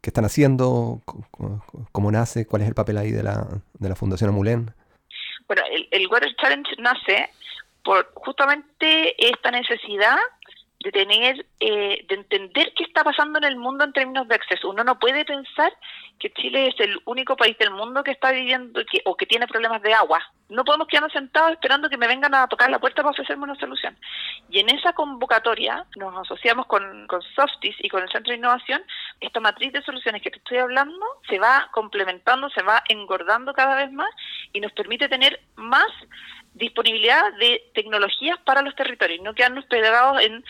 qué 0.00 0.10
están 0.10 0.24
haciendo? 0.24 1.02
¿Cómo, 1.92 2.10
nace? 2.10 2.46
¿Cuál 2.46 2.62
es 2.62 2.68
el 2.68 2.74
papel 2.74 2.96
ahí 2.96 3.10
de 3.10 3.22
la, 3.22 3.46
de 3.74 3.88
la 3.90 3.94
Fundación 3.94 4.30
Amulén? 4.30 4.72
Bueno, 5.48 5.62
el, 5.70 5.86
el 5.90 6.06
Water 6.06 6.34
Challenge 6.36 6.70
nace 6.78 7.28
por 7.84 8.10
justamente 8.14 9.14
esta 9.18 9.50
necesidad 9.50 10.16
de 10.80 10.92
tener, 10.92 11.46
eh, 11.60 12.04
de 12.08 12.14
entender 12.14 12.72
qué 12.76 12.84
está 12.84 13.02
pasando 13.02 13.38
en 13.38 13.44
el 13.44 13.56
mundo 13.56 13.84
en 13.84 13.92
términos 13.92 14.28
de 14.28 14.34
acceso. 14.34 14.70
Uno 14.70 14.84
no 14.84 14.98
puede 14.98 15.24
pensar 15.24 15.72
que 16.18 16.32
Chile 16.32 16.68
es 16.68 16.80
el 16.80 17.00
único 17.04 17.36
país 17.36 17.56
del 17.58 17.70
mundo 17.70 18.04
que 18.04 18.12
está 18.12 18.30
viviendo 18.30 18.80
o 19.04 19.16
que 19.16 19.26
tiene 19.26 19.46
problemas 19.46 19.82
de 19.82 19.94
agua. 19.94 20.22
No 20.48 20.64
podemos 20.64 20.86
quedarnos 20.86 21.12
sentados 21.12 21.52
esperando 21.52 21.90
que 21.90 21.96
me 21.96 22.06
vengan 22.06 22.34
a 22.34 22.46
tocar 22.46 22.70
la 22.70 22.78
puerta 22.78 23.02
para 23.02 23.10
ofrecerme 23.10 23.44
una 23.44 23.56
solución. 23.56 23.98
Y 24.48 24.60
en 24.60 24.68
esa 24.70 24.92
convocatoria 24.92 25.84
nos 25.96 26.16
asociamos 26.18 26.66
con, 26.66 27.06
con 27.08 27.20
Softis 27.34 27.76
y 27.80 27.88
con 27.88 28.02
el 28.02 28.10
Centro 28.10 28.30
de 28.30 28.38
Innovación. 28.38 28.82
Esta 29.20 29.40
matriz 29.40 29.72
de 29.72 29.82
soluciones 29.82 30.22
que 30.22 30.30
te 30.30 30.38
estoy 30.38 30.58
hablando 30.58 31.04
se 31.28 31.38
va 31.38 31.68
complementando, 31.72 32.48
se 32.50 32.62
va 32.62 32.84
engordando 32.88 33.54
cada 33.54 33.74
vez 33.74 33.90
más 33.92 34.10
y 34.52 34.60
nos 34.60 34.72
permite 34.72 35.08
tener 35.08 35.40
más 35.56 35.88
disponibilidad 36.54 37.32
de 37.38 37.70
tecnologías 37.74 38.38
para 38.44 38.62
los 38.62 38.74
territorios, 38.74 39.22
no 39.22 39.34
quedarnos 39.34 39.64
pegados 39.66 40.22
en 40.22 40.44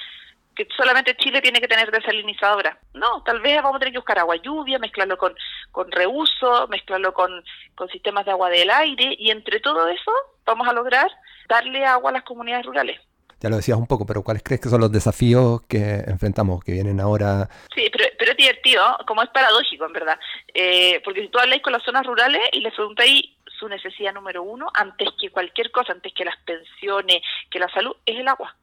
que 0.54 0.66
solamente 0.74 1.16
Chile 1.16 1.42
tiene 1.42 1.60
que 1.60 1.68
tener 1.68 1.90
desalinizadora. 1.90 2.78
No, 2.94 3.22
tal 3.24 3.40
vez 3.40 3.56
vamos 3.62 3.76
a 3.76 3.78
tener 3.78 3.92
que 3.92 3.98
buscar 3.98 4.18
agua 4.18 4.36
lluvia, 4.36 4.78
mezclarlo 4.78 5.18
con, 5.18 5.34
con 5.70 5.92
reuso, 5.92 6.66
mezclarlo 6.68 7.12
con, 7.12 7.44
con 7.74 7.88
sistemas 7.88 8.24
de 8.24 8.30
agua 8.30 8.48
del 8.48 8.70
aire 8.70 9.14
y 9.18 9.30
entre 9.30 9.60
todo 9.60 9.86
eso 9.88 10.10
vamos 10.46 10.66
a 10.66 10.72
lograr 10.72 11.10
darle 11.48 11.84
agua 11.84 12.10
a 12.10 12.14
las 12.14 12.22
comunidades 12.22 12.64
rurales. 12.64 12.98
Ya 13.38 13.50
lo 13.50 13.56
decías 13.56 13.76
un 13.76 13.86
poco, 13.86 14.06
pero 14.06 14.22
¿cuáles 14.22 14.42
crees 14.42 14.62
que 14.62 14.70
son 14.70 14.80
los 14.80 14.90
desafíos 14.90 15.60
que 15.68 16.02
enfrentamos, 16.06 16.64
que 16.64 16.72
vienen 16.72 17.00
ahora? 17.00 17.50
Sí, 17.74 17.86
pero, 17.92 18.06
pero 18.18 18.30
es 18.30 18.36
divertido, 18.38 18.82
como 19.06 19.22
es 19.22 19.28
paradójico, 19.28 19.84
en 19.84 19.92
verdad. 19.92 20.18
Eh, 20.54 21.02
porque 21.04 21.20
si 21.20 21.28
tú 21.28 21.38
habláis 21.38 21.60
con 21.60 21.74
las 21.74 21.82
zonas 21.82 22.06
rurales 22.06 22.40
y 22.52 22.60
les 22.60 22.72
preguntáis 22.72 23.36
su 23.58 23.68
necesidad 23.68 24.14
número 24.14 24.42
uno, 24.42 24.68
antes 24.74 25.08
que 25.20 25.30
cualquier 25.30 25.70
cosa, 25.70 25.92
antes 25.92 26.12
que 26.12 26.24
las 26.24 26.36
pensiones, 26.38 27.22
que 27.50 27.58
la 27.58 27.68
salud, 27.68 27.96
es 28.04 28.18
el 28.18 28.28
agua. 28.28 28.54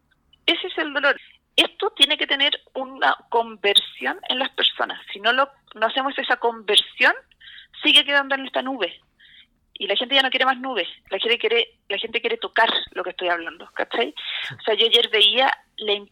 Ese 0.45 0.67
es 0.67 0.77
el 0.77 0.93
dolor 0.93 1.15
esto 1.55 1.91
tiene 1.91 2.17
que 2.17 2.27
tener 2.27 2.59
una 2.73 3.15
conversión 3.29 4.19
en 4.29 4.39
las 4.39 4.50
personas. 4.51 5.00
Si 5.12 5.19
no 5.19 5.31
lo 5.33 5.50
no 5.75 5.88
hacemos 5.88 6.17
esa 6.17 6.38
conversión, 6.38 7.13
sigue 7.83 8.05
quedando 8.05 8.35
en 8.35 8.45
esta 8.45 8.62
nube. 8.62 9.00
Y 9.75 9.88
la 9.88 9.96
gente 9.96 10.15
ya 10.15 10.22
no 10.22 10.30
quiere 10.30 10.46
más 10.46 10.60
nubes, 10.60 10.88
la 11.10 11.18
gente 11.18 11.38
quiere, 11.38 11.68
la 11.89 11.98
gente 11.98 12.22
quiere 12.22 12.38
tocar 12.38 12.70
lo 12.92 13.03
que 13.03 13.10
estoy 13.10 13.30
hablando, 13.30 13.68
¿cachai? 13.74 14.13
O 14.51 14.62
sea, 14.63 14.75
yo 14.75 14.86
ayer 14.86 15.10
veía 15.10 15.51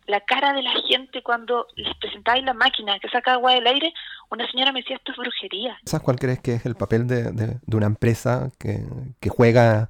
la, 0.08 0.20
cara 0.22 0.54
de 0.54 0.64
la 0.64 0.74
gente 0.88 1.22
cuando 1.22 1.68
les 1.76 1.96
presentaba 1.98 2.40
la 2.40 2.54
máquina 2.54 2.98
que 3.00 3.08
saca 3.10 3.34
agua 3.34 3.54
del 3.54 3.68
aire, 3.68 3.94
una 4.32 4.50
señora 4.50 4.72
me 4.72 4.82
decía, 4.82 4.96
esto 4.96 5.12
es 5.12 5.18
brujería. 5.18 5.78
¿Sabes 5.86 6.04
cuál 6.04 6.18
crees 6.18 6.40
que 6.42 6.56
es 6.56 6.66
el 6.66 6.76
papel 6.76 7.08
de, 7.08 7.32
de, 7.32 7.76
una 7.78 7.86
empresa 7.86 8.50
que, 8.60 8.80
que, 9.20 9.30
juega 9.30 9.90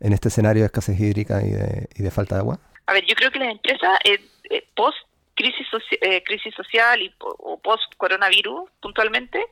en 0.00 0.14
este 0.14 0.28
escenario 0.28 0.62
de 0.62 0.66
escasez 0.66 0.98
hídrica 0.98 1.42
y 1.42 1.50
de, 1.50 1.88
y 1.94 2.02
de 2.02 2.10
falta 2.10 2.36
de 2.36 2.40
agua? 2.40 2.60
A 2.86 2.94
ver, 2.94 3.04
yo 3.04 3.14
creo 3.14 3.30
que 3.30 3.38
las 3.38 3.50
empresas... 3.50 3.98
Eh, 4.04 4.18
eh, 4.52 4.66
post 4.74 4.98
crisis, 5.34 5.66
eh, 6.00 6.22
crisis 6.24 6.54
social 6.54 7.00
y, 7.02 7.12
o 7.18 7.58
post 7.60 7.94
coronavirus 7.96 8.70
puntualmente, 8.80 9.44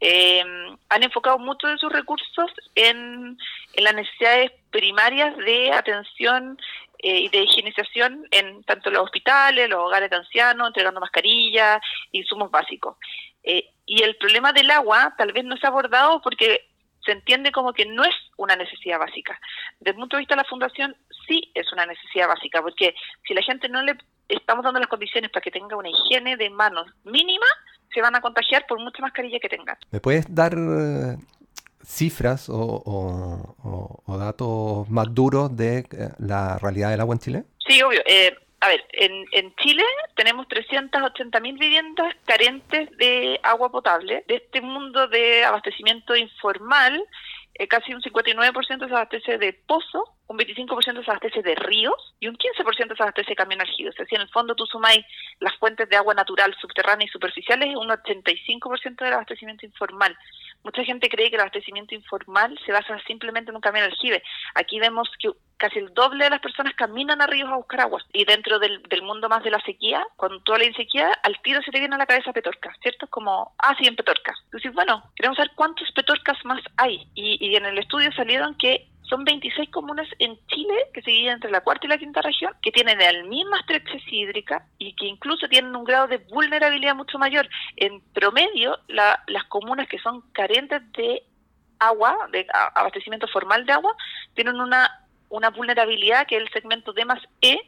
eh, 0.00 0.42
han 0.88 1.02
enfocado 1.02 1.38
mucho 1.38 1.66
de 1.68 1.78
sus 1.78 1.92
recursos 1.92 2.50
en, 2.74 3.38
en 3.74 3.84
las 3.84 3.94
necesidades 3.94 4.52
primarias 4.70 5.36
de 5.38 5.72
atención 5.72 6.58
y 6.98 7.28
de 7.28 7.42
higienización 7.42 8.26
en 8.30 8.64
tanto 8.64 8.90
los 8.90 9.02
hospitales, 9.02 9.68
los 9.68 9.80
hogares 9.80 10.10
de 10.10 10.16
ancianos, 10.16 10.68
entregando 10.68 10.98
mascarillas, 10.98 11.78
insumos 12.10 12.50
básicos. 12.50 12.96
y 13.44 14.02
el 14.02 14.16
problema 14.16 14.52
del 14.52 14.70
agua 14.70 15.14
tal 15.16 15.32
vez 15.32 15.44
no 15.44 15.56
se 15.56 15.66
ha 15.66 15.68
abordado 15.68 16.20
porque 16.22 16.66
se 17.06 17.12
entiende 17.12 17.52
como 17.52 17.72
que 17.72 17.86
no 17.86 18.02
es 18.04 18.14
una 18.36 18.56
necesidad 18.56 18.98
básica. 18.98 19.38
Desde 19.78 19.92
el 19.92 19.96
punto 19.96 20.16
de 20.16 20.22
vista 20.22 20.34
de 20.34 20.42
la 20.42 20.48
fundación, 20.48 20.96
sí 21.26 21.50
es 21.54 21.72
una 21.72 21.86
necesidad 21.86 22.28
básica, 22.28 22.60
porque 22.60 22.94
si 23.26 23.32
la 23.32 23.42
gente 23.42 23.68
no 23.68 23.80
le 23.82 23.96
estamos 24.28 24.64
dando 24.64 24.80
las 24.80 24.88
condiciones 24.88 25.30
para 25.30 25.42
que 25.42 25.50
tenga 25.50 25.76
una 25.76 25.88
higiene 25.88 26.36
de 26.36 26.50
manos 26.50 26.86
mínima, 27.04 27.46
se 27.92 28.00
van 28.00 28.14
a 28.14 28.20
contagiar 28.20 28.66
por 28.66 28.78
mucha 28.80 29.00
mascarilla 29.02 29.38
que 29.38 29.48
tengan. 29.48 29.76
¿Me 29.90 30.00
puedes 30.00 30.32
dar 30.34 30.54
eh, 30.54 31.16
cifras 31.84 32.48
o, 32.50 33.96
datos 34.06 34.88
más 34.90 35.14
duros 35.14 35.56
de 35.56 35.78
eh, 35.78 35.84
la 36.18 36.58
realidad 36.58 36.90
del 36.90 37.00
agua 37.00 37.14
en 37.14 37.20
Chile? 37.20 37.44
Sí, 37.66 37.82
obvio. 37.82 38.00
Eh, 38.06 38.36
a 38.60 38.68
ver, 38.68 38.84
en, 38.92 39.24
en 39.32 39.54
Chile 39.56 39.82
tenemos 40.14 40.46
380.000 40.48 41.58
viviendas 41.58 42.14
carentes 42.24 42.90
de 42.96 43.38
agua 43.42 43.70
potable. 43.70 44.24
De 44.26 44.36
este 44.36 44.60
mundo 44.60 45.06
de 45.08 45.44
abastecimiento 45.44 46.16
informal, 46.16 47.04
casi 47.68 47.94
un 47.94 48.00
59% 48.02 48.88
se 48.88 48.94
abastece 48.94 49.38
de 49.38 49.52
pozo, 49.52 50.15
un 50.28 50.38
25% 50.38 51.04
se 51.04 51.10
abastece 51.10 51.42
de 51.42 51.54
ríos 51.54 52.14
y 52.18 52.28
un 52.28 52.36
15% 52.36 52.96
se 52.96 53.02
abastece 53.02 53.30
de 53.30 53.36
camión 53.36 53.60
aljido. 53.60 53.90
O 53.90 53.92
sea, 53.92 54.06
si 54.06 54.14
en 54.14 54.22
el 54.22 54.28
fondo 54.28 54.54
tú 54.54 54.66
sumáis 54.66 55.04
las 55.38 55.54
fuentes 55.56 55.88
de 55.88 55.96
agua 55.96 56.14
natural 56.14 56.54
subterránea 56.60 57.06
y 57.06 57.10
superficiales, 57.10 57.70
es 57.70 57.76
un 57.76 57.88
85% 57.88 59.04
del 59.04 59.12
abastecimiento 59.12 59.66
informal. 59.66 60.16
Mucha 60.64 60.82
gente 60.82 61.08
cree 61.08 61.30
que 61.30 61.36
el 61.36 61.42
abastecimiento 61.42 61.94
informal 61.94 62.58
se 62.66 62.72
basa 62.72 62.98
simplemente 63.06 63.50
en 63.50 63.56
un 63.56 63.60
camión 63.60 63.84
aljibe. 63.84 64.22
Aquí 64.54 64.80
vemos 64.80 65.08
que 65.20 65.30
casi 65.58 65.78
el 65.78 65.94
doble 65.94 66.24
de 66.24 66.30
las 66.30 66.40
personas 66.40 66.74
caminan 66.74 67.22
a 67.22 67.26
ríos 67.26 67.48
a 67.50 67.56
buscar 67.56 67.82
agua. 67.82 68.02
Y 68.12 68.24
dentro 68.24 68.58
del, 68.58 68.82
mundo 69.02 69.28
más 69.28 69.44
de 69.44 69.50
la 69.50 69.60
sequía, 69.60 70.04
cuando 70.16 70.40
tú 70.40 70.52
hablas 70.52 70.68
de 70.68 70.74
sequía, 70.74 71.12
al 71.22 71.40
tiro 71.42 71.62
se 71.62 71.70
te 71.70 71.78
viene 71.78 71.94
a 71.94 71.98
la 71.98 72.06
cabeza 72.06 72.32
Petorca, 72.32 72.74
¿cierto? 72.82 73.06
Como, 73.06 73.54
ah, 73.58 73.76
sí, 73.78 73.86
en 73.86 73.94
Petorca. 73.94 74.34
Entonces, 74.46 74.72
bueno, 74.72 75.04
queremos 75.14 75.36
saber 75.36 75.52
cuántos 75.54 75.90
Petorcas 75.92 76.44
más 76.44 76.60
hay. 76.76 77.08
Y, 77.14 77.38
y 77.40 77.54
en 77.54 77.66
el 77.66 77.78
estudio 77.78 78.10
salieron 78.12 78.56
que 78.56 78.88
son 79.08 79.24
26 79.24 79.70
comunas 79.70 80.08
en 80.18 80.38
Chile 80.48 80.74
que 80.92 81.02
se 81.02 81.10
dividen 81.10 81.34
entre 81.34 81.50
la 81.50 81.60
cuarta 81.60 81.86
y 81.86 81.90
la 81.90 81.98
quinta 81.98 82.22
región, 82.22 82.52
que 82.62 82.72
tienen 82.72 82.98
la 82.98 83.22
misma 83.24 83.60
estrechez 83.60 84.02
hídrica 84.10 84.66
y 84.78 84.94
que 84.94 85.06
incluso 85.06 85.48
tienen 85.48 85.74
un 85.76 85.84
grado 85.84 86.08
de 86.08 86.18
vulnerabilidad 86.18 86.94
mucho 86.94 87.18
mayor. 87.18 87.48
En 87.76 88.00
promedio, 88.12 88.78
las 88.88 89.44
comunas 89.48 89.88
que 89.88 89.98
son 89.98 90.22
carentes 90.32 90.80
de 90.92 91.22
agua, 91.78 92.28
de 92.32 92.46
abastecimiento 92.74 93.28
formal 93.28 93.64
de 93.66 93.72
agua, 93.72 93.94
tienen 94.34 94.60
una, 94.60 95.06
una 95.28 95.50
vulnerabilidad 95.50 96.26
que 96.26 96.36
es 96.36 96.42
el 96.42 96.50
segmento 96.50 96.92
D 96.92 97.04
más 97.04 97.22
E 97.40 97.58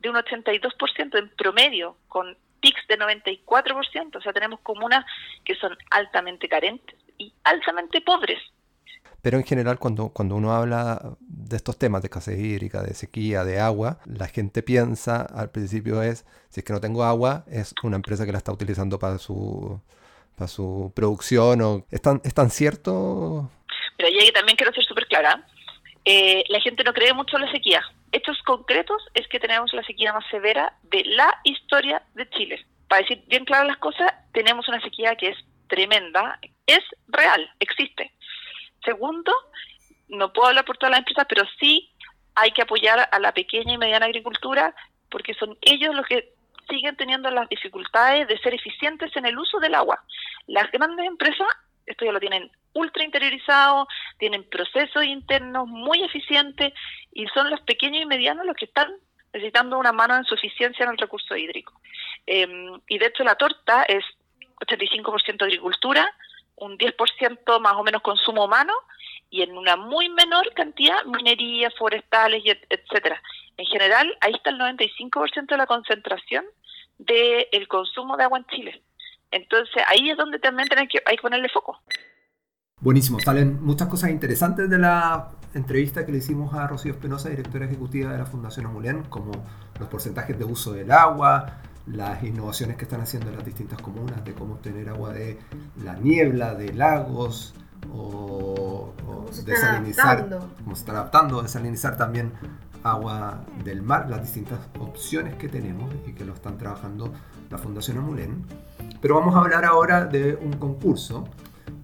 de 0.00 0.10
un 0.10 0.16
82% 0.16 1.18
en 1.18 1.28
promedio, 1.30 1.96
con 2.08 2.36
PICs 2.60 2.86
de 2.88 2.98
94%. 2.98 4.16
O 4.16 4.20
sea, 4.20 4.32
tenemos 4.32 4.60
comunas 4.60 5.04
que 5.44 5.54
son 5.56 5.76
altamente 5.90 6.48
carentes 6.48 6.96
y 7.18 7.32
altamente 7.44 8.00
pobres. 8.00 8.40
Pero 9.26 9.38
en 9.38 9.44
general, 9.44 9.80
cuando, 9.80 10.10
cuando 10.10 10.36
uno 10.36 10.52
habla 10.52 11.00
de 11.18 11.56
estos 11.56 11.76
temas 11.76 12.00
de 12.00 12.06
escasez 12.06 12.38
hídrica, 12.38 12.84
de 12.84 12.94
sequía, 12.94 13.42
de 13.42 13.58
agua, 13.58 13.98
la 14.04 14.28
gente 14.28 14.62
piensa 14.62 15.22
al 15.22 15.50
principio 15.50 16.00
es, 16.00 16.24
si 16.48 16.60
es 16.60 16.64
que 16.64 16.72
no 16.72 16.80
tengo 16.80 17.02
agua, 17.02 17.44
es 17.50 17.74
una 17.82 17.96
empresa 17.96 18.24
que 18.24 18.30
la 18.30 18.38
está 18.38 18.52
utilizando 18.52 19.00
para 19.00 19.18
su, 19.18 19.82
para 20.36 20.46
su 20.46 20.92
producción. 20.94 21.60
O, 21.60 21.84
¿es, 21.90 22.00
tan, 22.00 22.20
¿Es 22.22 22.34
tan 22.34 22.50
cierto? 22.50 23.50
Pero 23.96 24.08
ahí 24.10 24.30
también 24.30 24.56
quiero 24.56 24.72
ser 24.72 24.84
súper 24.84 25.08
clara. 25.08 25.44
Eh, 26.04 26.44
la 26.48 26.60
gente 26.60 26.84
no 26.84 26.92
cree 26.92 27.12
mucho 27.12 27.36
en 27.36 27.46
la 27.46 27.50
sequía. 27.50 27.82
Hechos 28.12 28.40
concretos 28.46 29.02
es 29.12 29.26
que 29.26 29.40
tenemos 29.40 29.72
la 29.72 29.82
sequía 29.82 30.12
más 30.12 30.24
severa 30.30 30.72
de 30.84 31.04
la 31.04 31.36
historia 31.42 32.00
de 32.14 32.30
Chile. 32.30 32.64
Para 32.86 33.02
decir 33.02 33.24
bien 33.26 33.44
claras 33.44 33.66
las 33.66 33.78
cosas, 33.78 34.08
tenemos 34.32 34.68
una 34.68 34.80
sequía 34.82 35.16
que 35.16 35.30
es 35.30 35.36
tremenda, 35.66 36.38
es 36.68 36.84
real, 37.08 37.50
existe. 37.58 38.12
Segundo, 38.86 39.32
no 40.08 40.32
puedo 40.32 40.48
hablar 40.48 40.64
por 40.64 40.78
todas 40.78 40.92
las 40.92 41.00
empresas, 41.00 41.26
pero 41.28 41.42
sí 41.60 41.90
hay 42.34 42.52
que 42.52 42.62
apoyar 42.62 43.08
a 43.12 43.18
la 43.18 43.32
pequeña 43.32 43.74
y 43.74 43.78
mediana 43.78 44.06
agricultura 44.06 44.74
porque 45.10 45.34
son 45.34 45.58
ellos 45.60 45.94
los 45.94 46.06
que 46.06 46.32
siguen 46.68 46.96
teniendo 46.96 47.30
las 47.30 47.48
dificultades 47.48 48.26
de 48.28 48.38
ser 48.38 48.54
eficientes 48.54 49.14
en 49.16 49.26
el 49.26 49.38
uso 49.38 49.58
del 49.60 49.74
agua. 49.74 50.02
Las 50.46 50.70
grandes 50.72 51.06
empresas, 51.06 51.46
esto 51.86 52.04
ya 52.04 52.12
lo 52.12 52.20
tienen 52.20 52.50
ultra 52.72 53.04
interiorizado, 53.04 53.86
tienen 54.18 54.44
procesos 54.44 55.04
internos 55.04 55.66
muy 55.68 56.02
eficientes 56.02 56.72
y 57.12 57.26
son 57.28 57.50
los 57.50 57.60
pequeños 57.62 58.02
y 58.02 58.06
medianos 58.06 58.46
los 58.46 58.56
que 58.56 58.66
están 58.66 58.94
necesitando 59.32 59.78
una 59.78 59.92
mano 59.92 60.16
en 60.16 60.24
su 60.24 60.34
eficiencia 60.34 60.84
en 60.84 60.92
el 60.92 60.98
recurso 60.98 61.36
hídrico. 61.36 61.80
Em, 62.26 62.80
y 62.88 62.98
de 62.98 63.06
hecho 63.06 63.24
la 63.24 63.36
torta 63.36 63.82
es 63.84 64.04
85% 64.60 65.44
agricultura, 65.44 66.12
un 66.56 66.78
10% 66.78 67.60
más 67.60 67.74
o 67.74 67.84
menos 67.84 68.02
consumo 68.02 68.44
humano 68.44 68.72
y 69.30 69.42
en 69.42 69.56
una 69.56 69.76
muy 69.76 70.08
menor 70.08 70.52
cantidad 70.54 71.04
minería, 71.04 71.70
forestales, 71.78 72.42
y 72.44 72.50
etcétera. 72.50 73.20
En 73.56 73.66
general, 73.66 74.16
ahí 74.20 74.32
está 74.34 74.50
el 74.50 74.58
95% 74.58 75.46
de 75.48 75.56
la 75.56 75.66
concentración 75.66 76.44
del 76.98 77.68
consumo 77.68 78.16
de 78.16 78.24
agua 78.24 78.38
en 78.38 78.46
Chile. 78.46 78.82
Entonces, 79.30 79.82
ahí 79.88 80.10
es 80.10 80.16
donde 80.16 80.38
también 80.38 80.68
tenemos 80.68 80.88
que, 80.90 81.02
hay 81.04 81.16
que 81.16 81.22
ponerle 81.22 81.48
foco. 81.48 81.80
Buenísimo, 82.80 83.18
salen 83.20 83.62
muchas 83.64 83.88
cosas 83.88 84.10
interesantes 84.10 84.68
de 84.68 84.78
la 84.78 85.30
entrevista 85.54 86.04
que 86.04 86.12
le 86.12 86.18
hicimos 86.18 86.52
a 86.54 86.66
Rocío 86.66 86.92
Espinosa, 86.92 87.30
directora 87.30 87.64
ejecutiva 87.64 88.12
de 88.12 88.18
la 88.18 88.26
Fundación 88.26 88.66
Omulén, 88.66 89.04
como 89.04 89.32
los 89.80 89.88
porcentajes 89.88 90.38
de 90.38 90.44
uso 90.44 90.72
del 90.72 90.92
agua, 90.92 91.62
las 91.86 92.22
innovaciones 92.22 92.76
que 92.76 92.84
están 92.84 93.00
haciendo 93.00 93.30
las 93.30 93.44
distintas 93.44 93.80
comunas 93.80 94.24
de 94.24 94.34
cómo 94.34 94.54
obtener 94.54 94.88
agua 94.88 95.12
de 95.12 95.38
la 95.82 95.94
niebla, 95.94 96.54
de 96.54 96.72
lagos 96.72 97.54
o, 97.92 98.92
desalinizar, 99.44 100.28
cómo 100.28 100.74
se 100.74 100.80
están 100.80 100.96
adaptando, 100.96 101.42
desalinizar 101.42 101.96
también 101.96 102.32
agua 102.82 103.44
del 103.64 103.82
mar, 103.82 104.08
las 104.08 104.22
distintas 104.22 104.60
opciones 104.78 105.34
que 105.34 105.48
tenemos 105.48 105.92
y 106.06 106.12
que 106.12 106.24
lo 106.24 106.34
están 106.34 106.58
trabajando 106.58 107.12
la 107.50 107.58
Fundación 107.58 107.98
Amulén. 107.98 108.44
Pero 109.00 109.16
vamos 109.16 109.34
a 109.34 109.38
hablar 109.38 109.64
ahora 109.64 110.04
de 110.04 110.34
un 110.34 110.54
concurso 110.54 111.24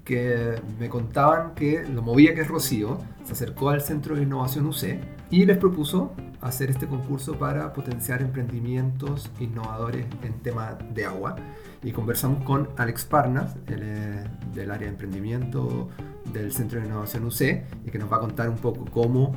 que 0.04 0.60
me 0.78 0.88
contaban 0.88 1.54
que 1.54 1.84
lo 1.84 2.02
movía 2.02 2.34
que 2.34 2.40
es 2.40 2.48
Rocío, 2.48 2.98
se 3.24 3.32
acercó 3.32 3.70
al 3.70 3.82
Centro 3.82 4.16
de 4.16 4.22
Innovación 4.22 4.66
UC 4.66 4.98
y 5.32 5.46
les 5.46 5.56
propuso 5.56 6.12
hacer 6.42 6.70
este 6.70 6.86
concurso 6.86 7.38
para 7.38 7.72
potenciar 7.72 8.20
emprendimientos 8.20 9.30
innovadores 9.40 10.04
en 10.22 10.34
tema 10.40 10.76
de 10.92 11.06
agua. 11.06 11.36
Y 11.82 11.92
conversamos 11.92 12.44
con 12.44 12.68
Alex 12.76 13.06
Parnas, 13.06 13.56
él 13.66 13.82
es 13.82 14.54
del 14.54 14.70
área 14.70 14.86
de 14.86 14.92
emprendimiento 14.92 15.88
del 16.34 16.52
Centro 16.52 16.80
de 16.80 16.86
Innovación 16.86 17.24
UC, 17.24 17.40
y 17.86 17.90
que 17.90 17.98
nos 17.98 18.12
va 18.12 18.18
a 18.18 18.20
contar 18.20 18.50
un 18.50 18.58
poco 18.58 18.84
cómo 18.84 19.34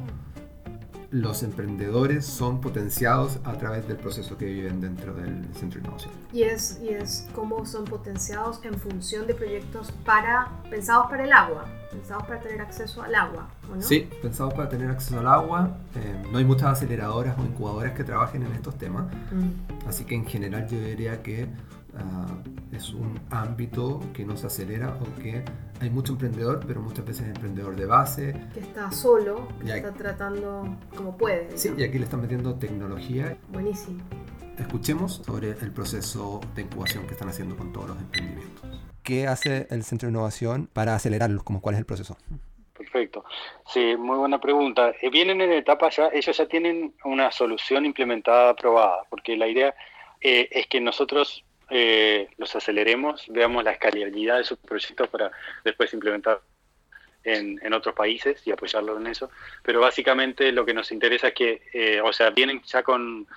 los 1.15 1.43
emprendedores 1.43 2.25
son 2.25 2.59
potenciados 2.59 3.37
a 3.45 3.53
través 3.53 3.87
del 3.87 3.95
proceso 3.95 4.37
que 4.37 4.45
viven 4.47 4.81
dentro 4.81 5.13
del 5.13 5.45
centro 5.55 5.79
de 5.79 5.85
innovación. 5.87 6.11
Y 6.33 6.43
es, 6.43 6.77
y 6.83 6.89
es 6.89 7.25
cómo 7.33 7.65
son 7.65 7.85
potenciados 7.85 8.59
en 8.65 8.73
función 8.77 9.25
de 9.25 9.33
proyectos 9.33 9.93
para, 10.03 10.49
pensados 10.69 11.07
para 11.09 11.23
el 11.23 11.31
agua, 11.31 11.63
pensados 11.89 12.23
para 12.23 12.41
tener 12.41 12.59
acceso 12.59 13.01
al 13.01 13.15
agua, 13.15 13.47
¿o 13.71 13.75
no? 13.75 13.81
Sí, 13.81 14.09
pensados 14.21 14.53
para 14.55 14.67
tener 14.67 14.89
acceso 14.91 15.17
al 15.17 15.27
agua. 15.27 15.77
Eh, 15.95 16.23
no 16.33 16.37
hay 16.37 16.43
muchas 16.43 16.73
aceleradoras 16.73 17.39
o 17.39 17.43
incubadoras 17.45 17.93
que 17.93 18.03
trabajen 18.03 18.43
en 18.43 18.51
estos 18.51 18.77
temas, 18.77 19.05
Mm. 19.31 19.87
así 19.87 20.03
que 20.03 20.15
en 20.15 20.25
general 20.25 20.67
yo 20.67 20.77
diría 20.77 21.23
que 21.23 21.47
ah, 21.97 22.27
es 22.71 22.89
un 22.93 23.19
ámbito 23.29 24.01
que 24.13 24.25
no 24.25 24.35
se 24.37 24.47
acelera 24.47 24.97
o 25.01 25.21
que 25.21 25.43
hay 25.81 25.89
mucho 25.89 26.13
emprendedor, 26.13 26.61
pero 26.65 26.81
muchas 26.81 27.05
veces 27.05 27.27
emprendedor 27.27 27.75
de 27.75 27.85
base. 27.85 28.33
Que 28.53 28.59
está 28.59 28.91
solo, 28.91 29.47
que 29.63 29.75
está 29.75 29.93
tratando 29.93 30.77
como 30.95 31.17
puede. 31.17 31.57
Sí, 31.57 31.69
¿no? 31.69 31.79
y 31.79 31.83
aquí 31.83 31.97
le 31.97 32.05
están 32.05 32.21
metiendo 32.21 32.55
tecnología. 32.55 33.37
Buenísimo. 33.49 34.01
Escuchemos 34.57 35.21
sobre 35.25 35.51
el 35.51 35.71
proceso 35.71 36.39
de 36.55 36.61
incubación 36.63 37.05
que 37.07 37.13
están 37.13 37.29
haciendo 37.29 37.57
con 37.57 37.73
todos 37.73 37.89
los 37.89 37.97
emprendimientos. 37.99 38.63
¿Qué 39.03 39.27
hace 39.27 39.67
el 39.69 39.83
Centro 39.83 40.07
de 40.07 40.11
Innovación 40.11 40.67
para 40.71 40.95
acelerarlos? 40.95 41.43
Como, 41.43 41.61
¿Cuál 41.61 41.75
es 41.75 41.79
el 41.79 41.85
proceso? 41.85 42.17
Perfecto. 42.75 43.23
Sí, 43.67 43.95
muy 43.97 44.17
buena 44.17 44.39
pregunta. 44.39 44.91
Eh, 45.01 45.09
Vienen 45.11 45.41
en 45.41 45.51
etapa 45.51 45.89
ya, 45.89 46.07
ellos 46.11 46.35
ya 46.35 46.47
tienen 46.47 46.93
una 47.03 47.31
solución 47.31 47.85
implementada, 47.85 48.49
aprobada, 48.49 49.03
porque 49.09 49.37
la 49.37 49.47
idea 49.47 49.75
eh, 50.21 50.47
es 50.51 50.67
que 50.67 50.81
nosotros 50.81 51.44
eh, 51.69 52.27
los 52.37 52.55
aceleremos, 52.55 53.25
veamos 53.27 53.63
la 53.63 53.71
escalabilidad 53.71 54.37
de 54.37 54.43
sus 54.43 54.57
proyectos 54.59 55.07
para 55.09 55.31
después 55.63 55.93
implementar 55.93 56.41
en, 57.23 57.59
en 57.63 57.73
otros 57.73 57.95
países 57.95 58.45
y 58.45 58.51
apoyarlos 58.51 58.99
en 58.99 59.07
eso. 59.07 59.29
Pero 59.63 59.79
básicamente 59.81 60.51
lo 60.51 60.65
que 60.65 60.73
nos 60.73 60.91
interesa 60.91 61.29
es 61.29 61.33
que, 61.33 61.61
eh, 61.73 62.01
o 62.01 62.13
sea, 62.13 62.29
vienen 62.29 62.61
ya 62.63 62.83
con, 62.83 63.27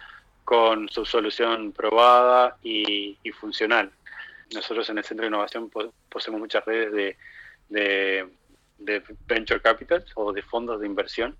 con 0.44 0.88
su 0.88 1.04
solución 1.04 1.72
probada 1.72 2.56
y, 2.62 3.16
funcional. 3.40 3.90
Nosotros 4.54 4.88
en 4.90 4.98
el 4.98 5.04
Centro 5.04 5.24
de 5.24 5.28
Innovación 5.28 5.70
po- 5.70 5.92
poseemos 6.08 6.40
muchas 6.40 6.64
redes 6.64 6.92
de, 6.92 7.16
de 7.68 8.26
de 8.78 9.02
venture 9.26 9.60
capital 9.60 10.04
o 10.14 10.32
de 10.32 10.40
fondos 10.40 10.78
de 10.80 10.86
inversión. 10.86 11.36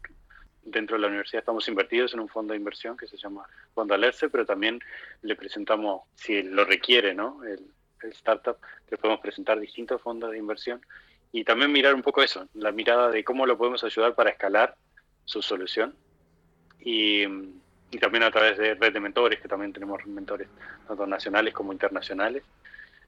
Dentro 0.71 0.97
de 0.97 1.01
la 1.01 1.09
universidad 1.09 1.41
estamos 1.41 1.67
invertidos 1.69 2.13
en 2.13 2.21
un 2.21 2.29
fondo 2.29 2.53
de 2.53 2.59
inversión 2.59 2.97
que 2.97 3.07
se 3.07 3.17
llama 3.17 3.49
Fondo 3.75 3.95
Alerce, 3.95 4.29
pero 4.29 4.45
también 4.45 4.81
le 5.23 5.35
presentamos, 5.35 6.03
si 6.15 6.43
lo 6.43 6.65
requiere, 6.65 7.15
¿no? 7.15 7.43
El, 7.45 7.65
startup, 8.13 8.59
le 8.91 8.97
podemos 8.97 9.21
presentar 9.21 9.59
distintos 9.59 10.01
fondos 10.01 10.31
de 10.31 10.39
inversión 10.39 10.81
y 11.33 11.43
también 11.43 11.73
mirar 11.73 11.95
un 11.95 12.03
poco 12.03 12.23
eso, 12.23 12.47
la 12.55 12.71
mirada 12.71 13.11
de 13.11 13.25
cómo 13.25 13.45
lo 13.45 13.59
podemos 13.59 13.83
ayudar 13.83 14.15
para 14.15 14.31
escalar 14.31 14.77
su 15.25 15.43
solución 15.43 15.97
y, 16.79 17.25
y 17.91 17.99
también 17.99 18.23
a 18.23 18.31
través 18.31 18.57
de 18.57 18.75
red 18.75 18.93
de 18.93 19.01
mentores, 19.01 19.41
que 19.41 19.49
también 19.49 19.73
tenemos 19.73 20.07
mentores 20.07 20.49
tanto 20.87 21.07
nacionales 21.07 21.55
como 21.55 21.73
internacionales. 21.73 22.45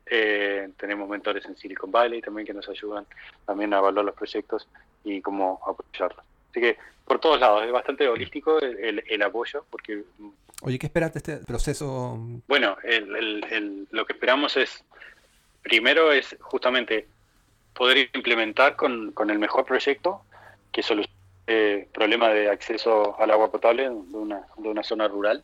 Eh, 0.07 0.71
tenemos 0.77 1.09
mentores 1.09 1.45
en 1.45 1.57
Silicon 1.57 1.93
Valley 1.93 2.21
también 2.21 2.47
que 2.47 2.55
nos 2.55 2.69
ayudan 2.69 3.07
también 3.47 3.73
a 3.75 3.79
evaluar 3.79 4.07
los 4.07 4.15
proyectos 4.15 4.67
y 5.05 5.21
cómo 5.21 5.61
apoyarlos. 5.65 6.25
Así 6.51 6.61
que 6.61 6.77
por 7.05 7.19
todos 7.19 7.41
lados, 7.41 7.65
es 7.65 7.73
bastante 7.73 8.07
holístico 8.09 8.61
el, 8.61 8.79
el- 8.79 9.05
el 9.09 9.23
apoyo, 9.23 9.65
porque, 9.71 10.03
Oye, 10.63 10.79
¿qué 10.79 10.87
esperas 10.87 11.13
de 11.15 11.19
este 11.19 11.37
proceso? 11.39 12.19
bueno, 12.47 12.77
el- 12.85 13.87
lo 13.91 14.05
que 14.07 14.13
esperamos 14.13 14.57
es, 14.57 14.85
primero 15.63 16.13
es 16.13 16.37
justamente 16.41 17.07
poder 17.75 18.11
implementar 18.15 18.77
con, 18.77 19.13
con 19.13 19.31
el 19.31 19.39
mejor 19.39 19.65
proyecto 19.65 20.23
que 20.73 20.83
solucione 20.83 21.19
el 21.47 21.87
problema 21.87 22.29
de 22.29 22.49
acceso 22.49 23.19
al 23.21 23.31
agua 23.33 23.51
potable 23.51 23.85
de 23.85 23.91
una, 23.91 24.43
de 24.57 24.69
una 24.69 24.83
zona 24.85 25.09
rural, 25.09 25.43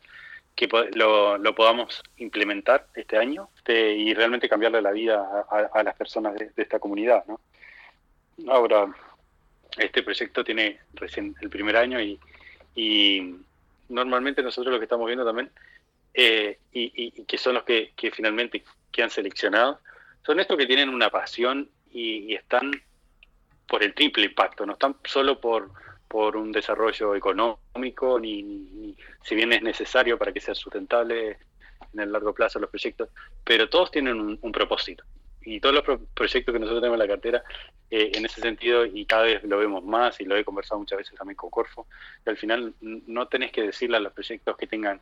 que 0.54 0.68
lo, 0.94 1.37
lo 1.38 1.54
podamos 1.54 2.00
implementar 2.18 2.87
este 2.94 3.18
año 3.18 3.48
este, 3.57 3.92
y 3.92 4.14
realmente 4.14 4.48
cambiarle 4.48 4.80
la 4.83 4.92
vida 4.92 5.16
a, 5.50 5.57
a- 5.57 5.70
a 5.74 5.83
las 5.83 5.96
personas 5.96 6.35
de, 6.37 6.50
de 6.54 6.62
esta 6.62 6.78
comunidad. 6.78 7.24
¿no? 7.26 7.40
Ahora, 8.52 8.87
este 9.78 10.02
proyecto 10.02 10.44
tiene 10.44 10.80
recién 10.94 11.34
el 11.40 11.50
primer 11.50 11.76
año 11.76 12.00
y, 12.00 12.18
y 12.74 13.36
normalmente 13.88 14.42
nosotros 14.42 14.72
lo 14.72 14.78
que 14.78 14.84
estamos 14.84 15.06
viendo 15.06 15.24
también, 15.24 15.50
eh, 16.14 16.58
y, 16.72 17.10
que 17.24 17.38
son 17.38 17.54
los 17.54 17.64
que, 17.64 17.92
que 17.96 18.10
finalmente 18.10 18.64
quedan 18.90 19.10
seleccionados, 19.10 19.78
son 20.24 20.40
estos 20.40 20.56
que 20.56 20.66
tienen 20.66 20.88
una 20.88 21.10
pasión 21.10 21.68
y, 21.90 22.34
están 22.34 22.70
por 23.68 23.82
el 23.82 23.94
triple 23.94 24.26
impacto, 24.26 24.64
no 24.64 24.74
están 24.74 24.96
solo 25.04 25.40
por, 25.40 25.70
por 26.08 26.36
un 26.36 26.52
desarrollo 26.52 27.14
económico, 27.14 28.18
ni- 28.20 28.94
si 29.22 29.34
bien 29.34 29.52
es 29.52 29.62
necesario 29.62 30.16
para 30.18 30.32
que 30.32 30.40
sea 30.40 30.54
sustentable 30.54 31.38
en 31.92 32.00
el 32.00 32.12
largo 32.12 32.32
plazo 32.32 32.58
los 32.58 32.70
proyectos, 32.70 33.08
pero 33.44 33.68
todos 33.68 33.90
tienen 33.90 34.20
un, 34.20 34.38
un 34.40 34.52
propósito. 34.52 35.04
Y 35.46 35.61
todos 35.61 35.74
los 35.76 35.85
pro- 35.85 36.00
proyectos 36.12 36.52
que 36.52 36.59
nosotros 36.59 36.82
tenemos 36.82 37.00
en 37.00 37.09
la 37.09 37.14
cartera, 37.14 37.44
eh, 37.90 38.11
en 38.14 38.24
ese 38.24 38.40
sentido, 38.40 38.85
y 38.85 39.06
cada 39.06 39.22
vez 39.22 39.42
lo 39.44 39.56
vemos 39.59 39.85
más, 39.85 40.20
y 40.20 40.24
lo 40.24 40.37
he 40.37 40.44
conversado 40.44 40.80
muchas 40.80 40.98
veces 40.98 41.14
también 41.16 41.37
con 41.37 41.50
Corfo, 41.50 41.87
que 42.24 42.30
al 42.30 42.37
final 42.37 42.74
no 42.80 43.28
tenés 43.28 43.52
que 43.52 43.62
decirle 43.62 43.96
a 43.96 44.00
los 44.00 44.12
proyectos 44.12 44.56
que 44.56 44.66
tengan, 44.66 45.00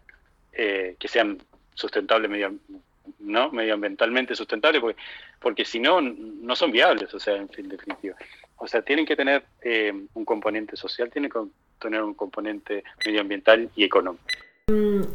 eh, 0.53 0.97
que 0.99 1.09
sean 1.09 1.39
sustentables 1.75 2.31
medio, 2.31 2.55
¿no? 3.19 3.51
medioambientalmente 3.51 4.35
sustentables, 4.35 4.81
porque, 4.83 5.01
porque 5.41 5.65
si 5.65 5.81
no, 5.81 6.01
no 6.01 6.55
son 6.55 6.71
viables, 6.71 7.13
o 7.15 7.19
sea, 7.19 7.37
en 7.37 7.49
fin, 7.49 7.69
definitiva. 7.69 8.15
O 8.57 8.69
sea, 8.69 8.83
tienen 8.83 9.07
que 9.07 9.17
tener 9.17 9.45
eh, 9.63 9.93
un 10.13 10.25
componente 10.25 10.77
social, 10.77 11.11
tienen 11.11 11.31
que 11.31 11.41
tener 11.81 12.03
un 12.03 12.15
componente 12.15 12.85
medioambiental 13.05 13.71
y 13.75 13.85
económico. 13.85 14.25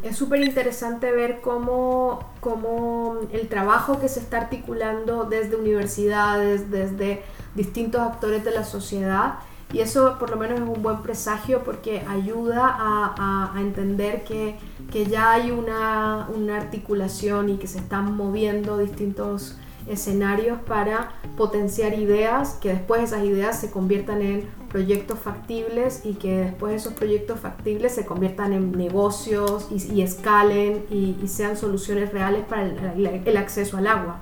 Es 0.03 0.15
súper 0.15 0.41
interesante 0.41 1.11
ver 1.11 1.41
cómo, 1.41 2.19
cómo 2.39 3.17
el 3.31 3.47
trabajo 3.47 3.99
que 3.99 4.07
se 4.07 4.19
está 4.19 4.37
articulando 4.37 5.25
desde 5.25 5.55
universidades, 5.55 6.69
desde 6.69 7.23
distintos 7.55 8.01
actores 8.01 8.43
de 8.45 8.51
la 8.51 8.63
sociedad, 8.63 9.39
y 9.73 9.79
eso 9.79 10.17
por 10.19 10.29
lo 10.29 10.37
menos 10.37 10.59
es 10.59 10.67
un 10.67 10.81
buen 10.83 11.01
presagio 11.01 11.63
porque 11.63 12.03
ayuda 12.07 12.63
a, 12.67 13.13
a- 13.17 13.57
a 13.57 13.61
entender 13.61 14.23
que, 14.23 14.57
que 14.91 15.05
ya 15.07 15.31
hay 15.33 15.51
una, 15.51 16.27
una 16.35 16.57
articulación 16.57 17.49
y 17.49 17.57
que 17.57 17.67
se 17.67 17.79
están 17.79 18.15
moviendo 18.15 18.77
distintos 18.77 19.57
escenarios 19.87 20.59
para 20.61 21.11
potenciar 21.37 21.93
ideas, 21.97 22.53
que 22.61 22.69
después 22.69 23.01
esas 23.03 23.23
ideas 23.23 23.59
se 23.59 23.71
conviertan 23.71 24.21
en 24.21 24.47
proyectos 24.69 25.19
factibles 25.19 26.01
y 26.05 26.15
que 26.15 26.37
después 26.37 26.75
esos 26.75 26.93
proyectos 26.93 27.39
factibles 27.39 27.93
se 27.95 28.05
conviertan 28.05 28.53
en 28.53 28.71
negocios 28.71 29.67
y, 29.71 29.93
y 29.93 30.01
escalen 30.01 30.85
y, 30.89 31.17
y 31.21 31.27
sean 31.27 31.57
soluciones 31.57 32.11
reales 32.13 32.43
para 32.45 32.65
el, 32.65 33.07
el- 33.25 33.37
acceso 33.37 33.77
al 33.77 33.87
agua. 33.87 34.19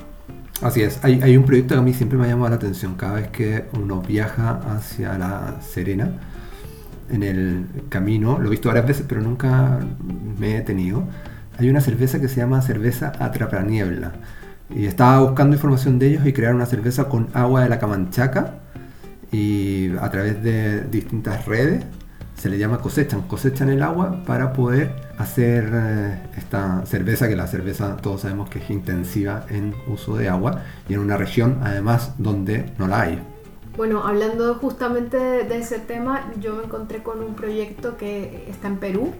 Así 0.62 0.82
es, 0.82 1.00
hay, 1.04 1.22
hay 1.22 1.38
un 1.38 1.44
proyecto 1.46 1.76
que 1.76 1.80
a 1.80 1.84
mí 1.84 1.94
siempre 1.94 2.18
me 2.18 2.26
ha 2.26 2.30
llamado 2.30 2.50
la 2.50 2.56
atención 2.56 2.96
cada 2.96 3.14
vez 3.16 3.28
que 3.30 3.66
uno 3.74 4.02
viaja 4.02 4.60
hacia 4.76 5.18
La 5.18 5.62
Serena. 5.62 6.14
En 7.10 7.24
el 7.24 7.68
camino, 7.90 8.38
lo 8.40 8.48
he 8.48 8.52
visto 8.52 8.70
varias 8.70 8.88
veces, 8.88 9.06
pero 9.08 9.22
nunca 9.22 9.80
me 10.40 10.52
he 10.52 10.56
detenido. 10.56 11.04
Hay 11.58 11.70
una 11.70 11.82
cerveza 11.82 12.20
que 12.20 12.28
se 12.28 12.38
llama 12.38 12.62
cerveza 12.62 13.14
Atrapaniebla. 13.20 14.14
Y 14.70 14.86
estaba 14.88 15.22
buscando 15.22 15.56
información 15.56 16.00
de 16.00 16.08
ellos 16.10 16.26
y 16.28 16.34
crearon 16.34 16.58
una 16.58 16.66
cerveza 16.66 17.08
con 17.08 17.30
agua 17.34 17.64
de 17.64 17.70
la 17.70 17.80
Camanchaca. 17.80 18.56
Y 19.32 19.96
a 19.98 20.10
través 20.10 20.42
de 20.42 20.82
distintas 20.82 21.46
redes 21.46 21.86
se 22.38 22.50
le 22.50 22.58
llama 22.58 22.80
cosechan, 22.80 23.24
cosechan 23.24 23.70
el 23.70 23.82
agua 23.82 24.24
para 24.26 24.54
poder 24.54 24.92
hacer 25.18 25.70
eh, 25.74 26.20
esta 26.38 26.86
cerveza, 26.86 27.28
que 27.28 27.36
la 27.36 27.48
cerveza 27.48 27.98
todos 27.98 28.22
sabemos 28.22 28.50
que 28.50 28.60
es 28.60 28.70
intensiva 28.70 29.46
en 29.50 29.74
uso 29.88 30.16
de 30.16 30.30
agua 30.30 30.62
y 30.88 30.94
en 30.94 31.00
una 31.00 31.18
región 31.18 31.60
además 31.64 32.14
donde 32.20 32.72
no 32.78 32.88
la 32.88 33.02
hay. 33.02 33.20
Bueno, 33.76 34.06
hablando 34.06 34.56
justamente 34.56 35.18
de, 35.18 35.44
de 35.44 35.58
ese 35.58 35.80
tema, 35.80 36.32
yo 36.40 36.56
me 36.56 36.64
encontré 36.64 37.04
con 37.04 37.24
un 37.24 37.36
proyecto 37.36 37.98
que 37.98 38.46
está 38.50 38.68
en 38.68 38.78
Perú, 38.78 39.14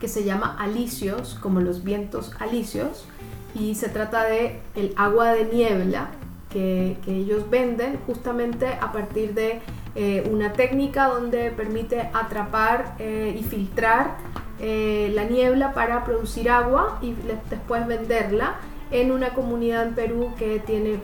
que 0.00 0.08
se 0.08 0.24
llama 0.24 0.56
Alicios, 0.58 1.38
como 1.40 1.60
los 1.60 1.84
vientos 1.84 2.32
alicios, 2.38 3.06
y 3.54 3.74
se 3.74 3.88
trata 3.88 4.24
de 4.24 4.60
el 4.74 4.94
agua 4.96 5.32
de 5.32 5.44
niebla 5.44 6.10
que, 6.52 6.96
ellos 7.06 7.48
venden 7.50 7.98
justamente 8.06 8.66
a 8.66 8.92
partir 8.92 9.34
de 9.34 9.60
eh, 9.94 10.28
una 10.30 10.52
técnica 10.52 11.08
donde 11.08 11.50
permite 11.50 12.10
atrapar 12.12 12.96
eh, 12.98 13.36
y 13.38 13.42
filtrar 13.42 14.16
eh, 14.60 15.10
la 15.14 15.24
niebla 15.24 15.72
para 15.72 16.04
producir 16.04 16.50
agua 16.50 16.98
y 17.02 17.14
después 17.50 17.86
venderla 17.86 18.56
en 18.90 19.10
una 19.10 19.30
comunidad 19.30 19.88
en 19.88 19.94
Perú 19.94 20.30
que 20.38 20.60
tiene 20.60 21.00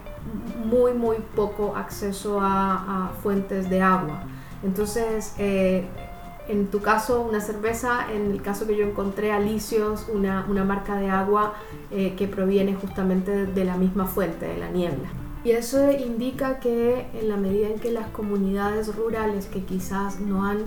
muy 0.65 0.93
muy 0.93 1.17
poco 1.35 1.75
acceso 1.75 2.41
a, 2.41 3.07
a 3.07 3.13
fuentes 3.23 3.71
de 3.71 3.81
agua. 3.81 4.23
Entonces, 4.63 5.35
en 5.39 6.67
tu 6.71 6.81
caso 6.83 7.23
una 7.23 7.41
cerveza, 7.41 8.07
en 8.13 8.33
el 8.33 8.43
caso 8.43 8.67
que 8.67 8.77
yo 8.77 8.85
encontré 8.85 9.33
Alicios, 9.33 10.07
una, 10.13 10.45
una 10.49 10.65
marca 10.65 10.97
de 10.97 11.09
agua 11.09 11.55
que 11.91 12.29
proviene 12.29 12.75
justamente 12.75 13.47
de 13.47 13.65
la 13.65 13.77
misma 13.77 14.07
fuente, 14.07 14.47
de 14.47 14.59
la 14.59 14.69
niebla. 14.69 15.09
Y 15.49 15.53
eso 15.53 15.91
indica 15.91 16.61
que 16.61 17.07
en 17.15 17.31
la 17.31 17.39
medida 17.39 17.69
en 17.69 17.79
que 17.79 17.91
las 17.91 18.09
comunidades 18.09 18.95
rurales 18.95 19.47
que 19.47 19.65
quizás 19.65 20.21
no 20.21 20.45
han 20.45 20.59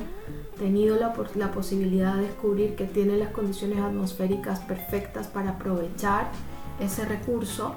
tenido 0.57 0.95
la, 0.95 1.13
la 1.35 1.51
posibilidad 1.51 2.15
de 2.15 2.23
descubrir 2.23 2.73
que 2.73 2.85
tienen 2.85 3.19
las 3.19 3.29
condiciones 3.29 3.77
atmosféricas 3.77 4.59
perfectas 4.61 5.27
para 5.27 5.51
aprovechar 5.51 6.31
ese 6.79 7.05
recurso, 7.05 7.75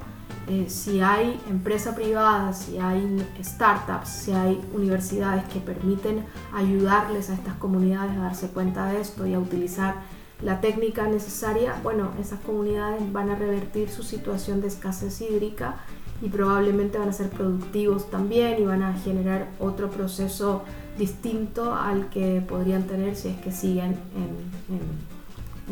eh, 0.48 0.64
si 0.70 1.02
hay 1.02 1.38
empresa 1.50 1.94
privada, 1.94 2.54
si 2.54 2.78
hay 2.78 3.22
startups, 3.38 4.08
si 4.08 4.32
hay 4.32 4.58
universidades 4.72 5.44
que 5.52 5.60
permiten 5.60 6.24
ayudarles 6.54 7.28
a 7.28 7.34
estas 7.34 7.56
comunidades 7.56 8.16
a 8.16 8.20
darse 8.20 8.48
cuenta 8.48 8.86
de 8.86 9.02
esto 9.02 9.26
y 9.26 9.34
a 9.34 9.38
utilizar 9.38 9.96
la 10.40 10.62
técnica 10.62 11.06
necesaria, 11.06 11.78
bueno, 11.82 12.12
esas 12.18 12.40
comunidades 12.40 13.12
van 13.12 13.28
a 13.28 13.34
revertir 13.34 13.90
su 13.90 14.02
situación 14.02 14.62
de 14.62 14.68
escasez 14.68 15.20
hídrica 15.20 15.84
y 16.22 16.28
probablemente 16.28 16.98
van 16.98 17.08
a 17.08 17.12
ser 17.12 17.30
productivos 17.30 18.10
también 18.10 18.60
y 18.60 18.64
van 18.64 18.82
a 18.82 18.94
generar 18.94 19.48
otro 19.58 19.90
proceso 19.90 20.62
distinto 20.98 21.74
al 21.74 22.08
que 22.08 22.42
podrían 22.46 22.84
tener 22.84 23.16
si 23.16 23.28
es 23.28 23.36
que 23.38 23.52
siguen 23.52 23.96
en, 24.16 25.14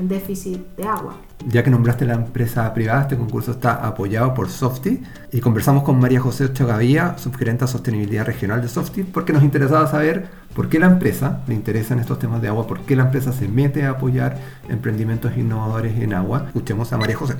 déficit 0.09 0.59
de 0.77 0.85
agua. 0.85 1.15
Ya 1.47 1.63
que 1.63 1.71
nombraste 1.71 2.07
la 2.07 2.15
empresa 2.15 2.73
privada, 2.73 3.03
este 3.03 3.17
concurso 3.17 3.53
está 3.53 3.87
apoyado 3.87 4.33
por 4.33 4.49
Softy 4.49 5.03
y 5.31 5.41
conversamos 5.41 5.83
con 5.83 6.01
María 6.01 6.19
José 6.19 6.47
Ochagavía, 6.47 7.19
subgerente 7.19 7.67
de 7.67 7.71
sostenibilidad 7.71 8.25
regional 8.25 8.63
de 8.63 8.69
Softy, 8.69 9.03
porque 9.03 9.35
nos 9.35 9.43
interesaba 9.43 9.87
saber 9.87 10.29
por 10.55 10.71
qué 10.71 10.79
la 10.79 10.87
empresa 10.87 11.43
le 11.47 11.55
interesan 11.55 11.99
estos 11.99 12.19
temas 12.19 12.41
de 12.41 12.49
agua, 12.49 12.67
por 12.67 12.81
qué 12.81 12.97
la 12.97 13.05
empresa 13.05 13.33
se 13.33 13.49
mete 13.49 13.85
a 13.85 13.91
apoyar 13.91 14.39
emprendimientos 14.71 15.37
innovadores 15.37 15.99
en 15.99 16.15
agua. 16.15 16.45
Escuchemos 16.47 16.91
a 16.95 16.97
María 16.97 17.17
José. 17.17 17.35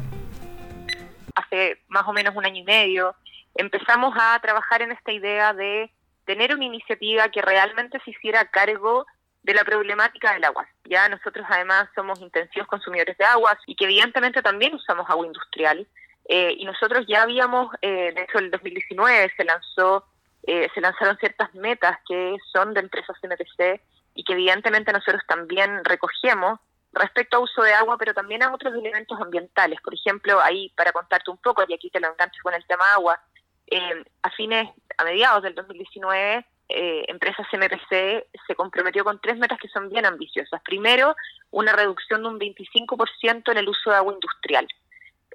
Hace 1.35 1.81
más 1.89 2.07
o 2.07 2.13
menos 2.13 2.35
un 2.35 2.45
año 2.45 2.61
y 2.61 2.65
medio, 2.65 3.15
empezamos 3.55 4.15
a 4.19 4.39
trabajar 4.41 4.83
en 4.83 4.93
esta 4.93 5.13
idea 5.13 5.53
de 5.53 5.91
tener 6.25 6.55
una 6.55 6.65
iniciativa 6.65 7.29
que 7.29 7.43
realmente 7.43 8.01
se 8.05 8.11
hiciera 8.11 8.45
cargo 8.47 9.07
de 9.43 9.55
la 9.55 9.65
problemática 9.65 10.33
del 10.33 10.45
agua. 10.45 10.67
Ya 10.85 11.09
nosotros 11.09 11.45
además 11.49 11.89
somos 11.95 12.21
intensivos 12.21 12.69
consumidores 12.69 13.17
de 13.19 13.25
aguas 13.25 13.57
y 13.67 13.75
que 13.75 13.85
evidentemente 13.85 14.43
también 14.43 14.75
usamos 14.75 15.09
agua 15.11 15.27
industrial. 15.27 15.87
Eh, 16.29 16.55
y 16.57 16.65
nosotros 16.65 17.05
ya 17.09 17.23
habíamos, 17.23 17.75
eh, 17.83 18.13
de 18.15 18.23
hecho 18.23 18.39
el 18.39 18.51
2019 18.51 19.33
se 19.37 19.45
lanzó, 19.45 20.07
eh, 20.45 20.69
se 20.73 20.81
lanzaron 20.81 21.19
ciertas 21.19 21.53
metas 21.55 21.99
que 22.07 22.37
son 22.53 22.75
de 22.75 22.81
empresas 22.81 23.17
NTC 23.23 23.81
y 24.15 24.25
que 24.25 24.33
evidentemente 24.33 24.93
nosotros 24.93 25.23
también 25.27 25.85
recogemos 25.85 26.61
respecto 26.93 27.37
a 27.37 27.41
uso 27.41 27.63
de 27.63 27.73
agua, 27.73 27.97
pero 27.99 28.15
también 28.15 28.43
a 28.43 28.53
otros 28.53 28.75
elementos 28.75 29.19
ambientales. 29.21 29.81
Por 29.81 29.95
ejemplo, 29.95 30.41
ahí 30.41 30.71
para 30.77 30.93
contarte 30.93 31.31
un 31.31 31.39
poco, 31.39 31.65
y 31.67 31.75
aquí 31.75 31.91
te 31.91 32.01
lo 32.01 32.09
engancho 32.09 32.41
con 32.43 32.55
el 32.55 32.65
tema 32.67 32.93
agua, 32.93 33.21
eh, 33.67 34.05
a 34.23 34.31
fines, 34.31 34.69
a 34.99 35.05
mediados 35.05 35.43
del 35.43 35.55
2019, 35.55 36.45
eh, 36.69 37.05
Empresas 37.09 37.47
MPC 37.53 38.27
se 38.47 38.55
comprometió 38.55 39.05
con 39.05 39.21
tres 39.21 39.37
metas 39.39 39.59
que 39.59 39.69
son 39.69 39.89
bien 39.89 40.07
ambiciosas. 40.07 40.61
Primero, 40.63 41.15
una 41.51 41.73
reducción 41.73 42.23
de 42.23 42.29
un 42.29 42.39
25% 42.39 43.51
en 43.53 43.59
el 43.59 43.69
uso 43.69 43.91
de 43.91 43.97
agua 43.97 44.15
industrial. 44.15 44.67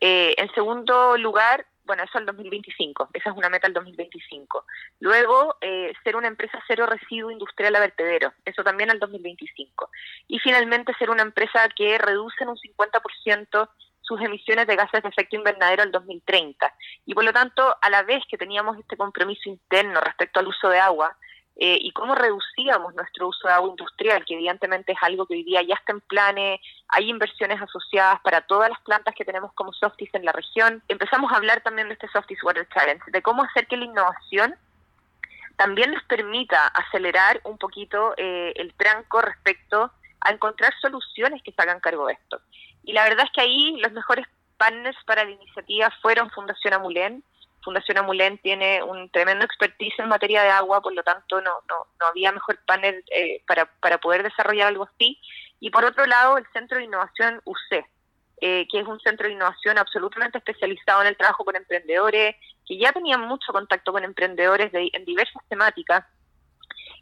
Eh, 0.01 0.33
en 0.37 0.51
segundo 0.53 1.17
lugar, 1.17 1.65
bueno, 1.87 2.03
eso 2.03 2.17
al 2.17 2.25
2025, 2.25 3.09
esa 3.13 3.29
es 3.31 3.35
una 3.35 3.49
meta 3.49 3.65
al 3.65 3.73
2025. 3.73 4.65
Luego, 4.99 5.57
eh, 5.61 5.93
ser 6.03 6.15
una 6.15 6.27
empresa 6.27 6.61
cero 6.67 6.85
residuo 6.85 7.31
industrial 7.31 7.75
a 7.75 7.79
vertedero, 7.79 8.33
eso 8.45 8.63
también 8.63 8.91
al 8.91 8.99
2025. 8.99 9.89
Y 10.27 10.37
finalmente, 10.39 10.93
ser 10.99 11.09
una 11.09 11.23
empresa 11.23 11.67
que 11.75 11.97
reduce 11.97 12.43
en 12.43 12.49
un 12.49 12.57
50% 12.57 13.69
sus 14.01 14.21
emisiones 14.21 14.67
de 14.67 14.75
gases 14.75 15.01
de 15.01 15.09
efecto 15.09 15.35
invernadero 15.35 15.83
al 15.83 15.91
2030. 15.91 16.73
Y 17.05 17.13
por 17.13 17.23
lo 17.23 17.33
tanto, 17.33 17.75
a 17.81 17.89
la 17.89 18.03
vez 18.03 18.23
que 18.29 18.37
teníamos 18.37 18.77
este 18.77 18.95
compromiso 18.95 19.49
interno 19.49 19.99
respecto 20.01 20.39
al 20.39 20.47
uso 20.47 20.69
de 20.69 20.79
agua, 20.79 21.17
eh, 21.59 21.79
y 21.81 21.91
cómo 21.91 22.13
reducíamos 22.13 22.93
nuestro 22.93 23.29
uso 23.29 23.47
de 23.47 23.53
agua 23.55 23.69
industrial, 23.69 24.23
que 24.25 24.35
evidentemente 24.35 24.91
es 24.91 24.97
algo 25.01 25.25
que 25.25 25.33
hoy 25.33 25.43
día 25.43 25.63
ya 25.63 25.73
está 25.73 25.91
en 25.91 26.01
planes, 26.01 26.59
hay 26.87 27.09
inversiones 27.09 27.59
asociadas 27.59 28.19
para 28.21 28.41
todas 28.41 28.69
las 28.69 28.79
plantas 28.81 29.15
que 29.15 29.25
tenemos 29.25 29.51
como 29.53 29.73
Softies 29.73 30.13
en 30.13 30.25
la 30.25 30.31
región. 30.31 30.83
Empezamos 30.87 31.31
a 31.31 31.37
hablar 31.37 31.61
también 31.61 31.87
de 31.87 31.95
este 31.95 32.07
Softies 32.09 32.43
Water 32.43 32.67
Challenge, 32.69 33.03
de 33.11 33.21
cómo 33.23 33.43
hacer 33.43 33.65
que 33.65 33.77
la 33.77 33.85
innovación 33.85 34.55
también 35.55 35.91
nos 35.91 36.03
permita 36.03 36.67
acelerar 36.67 37.41
un 37.43 37.57
poquito 37.57 38.13
eh, 38.17 38.53
el 38.55 38.73
tranco 38.75 39.21
respecto 39.21 39.91
a 40.21 40.31
encontrar 40.31 40.73
soluciones 40.79 41.41
que 41.41 41.51
se 41.51 41.61
hagan 41.61 41.79
cargo 41.79 42.05
de 42.05 42.13
esto. 42.13 42.39
Y 42.83 42.93
la 42.93 43.03
verdad 43.03 43.25
es 43.25 43.31
que 43.31 43.41
ahí 43.41 43.77
los 43.81 43.91
mejores 43.91 44.27
partners 44.57 44.97
para 45.05 45.23
la 45.23 45.31
iniciativa 45.31 45.91
fueron 46.01 46.29
Fundación 46.29 46.75
Amulén. 46.75 47.23
Fundación 47.67 47.97
Amulén 47.97 48.37
tiene 48.37 48.81
un 48.81 49.09
tremendo 49.09 49.43
expertise 49.43 49.99
en 49.99 50.07
materia 50.07 50.41
de 50.41 50.49
agua, 50.51 50.81
por 50.81 50.93
lo 50.93 51.03
tanto 51.03 51.41
no, 51.41 51.51
no, 51.67 51.75
no 51.99 52.05
había 52.07 52.31
mejor 52.31 52.57
panel 52.65 53.03
eh, 53.11 53.43
para, 53.45 53.65
para 53.81 53.97
poder 53.97 54.23
desarrollar 54.23 54.69
algo 54.69 54.85
así. 54.85 55.19
Y 55.59 55.69
por 55.69 55.83
otro 55.83 56.05
lado, 56.05 56.37
el 56.37 56.45
Centro 56.53 56.77
de 56.77 56.85
Innovación 56.85 57.41
UC, 57.43 57.85
eh, 58.39 58.65
que 58.71 58.79
es 58.79 58.87
un 58.87 59.01
centro 59.01 59.27
de 59.27 59.33
innovación 59.33 59.77
absolutamente 59.77 60.37
especializado 60.37 61.01
en 61.01 61.07
el 61.07 61.17
trabajo 61.17 61.43
con 61.43 61.57
emprendedores, 61.57 62.37
que 62.65 62.77
ya 62.77 62.93
tenían 62.93 63.27
mucho 63.27 63.51
contacto 63.51 63.91
con 63.91 64.05
emprendedores 64.05 64.71
de, 64.71 64.89
en 64.93 65.03
diversas 65.03 65.43
temáticas 65.49 66.05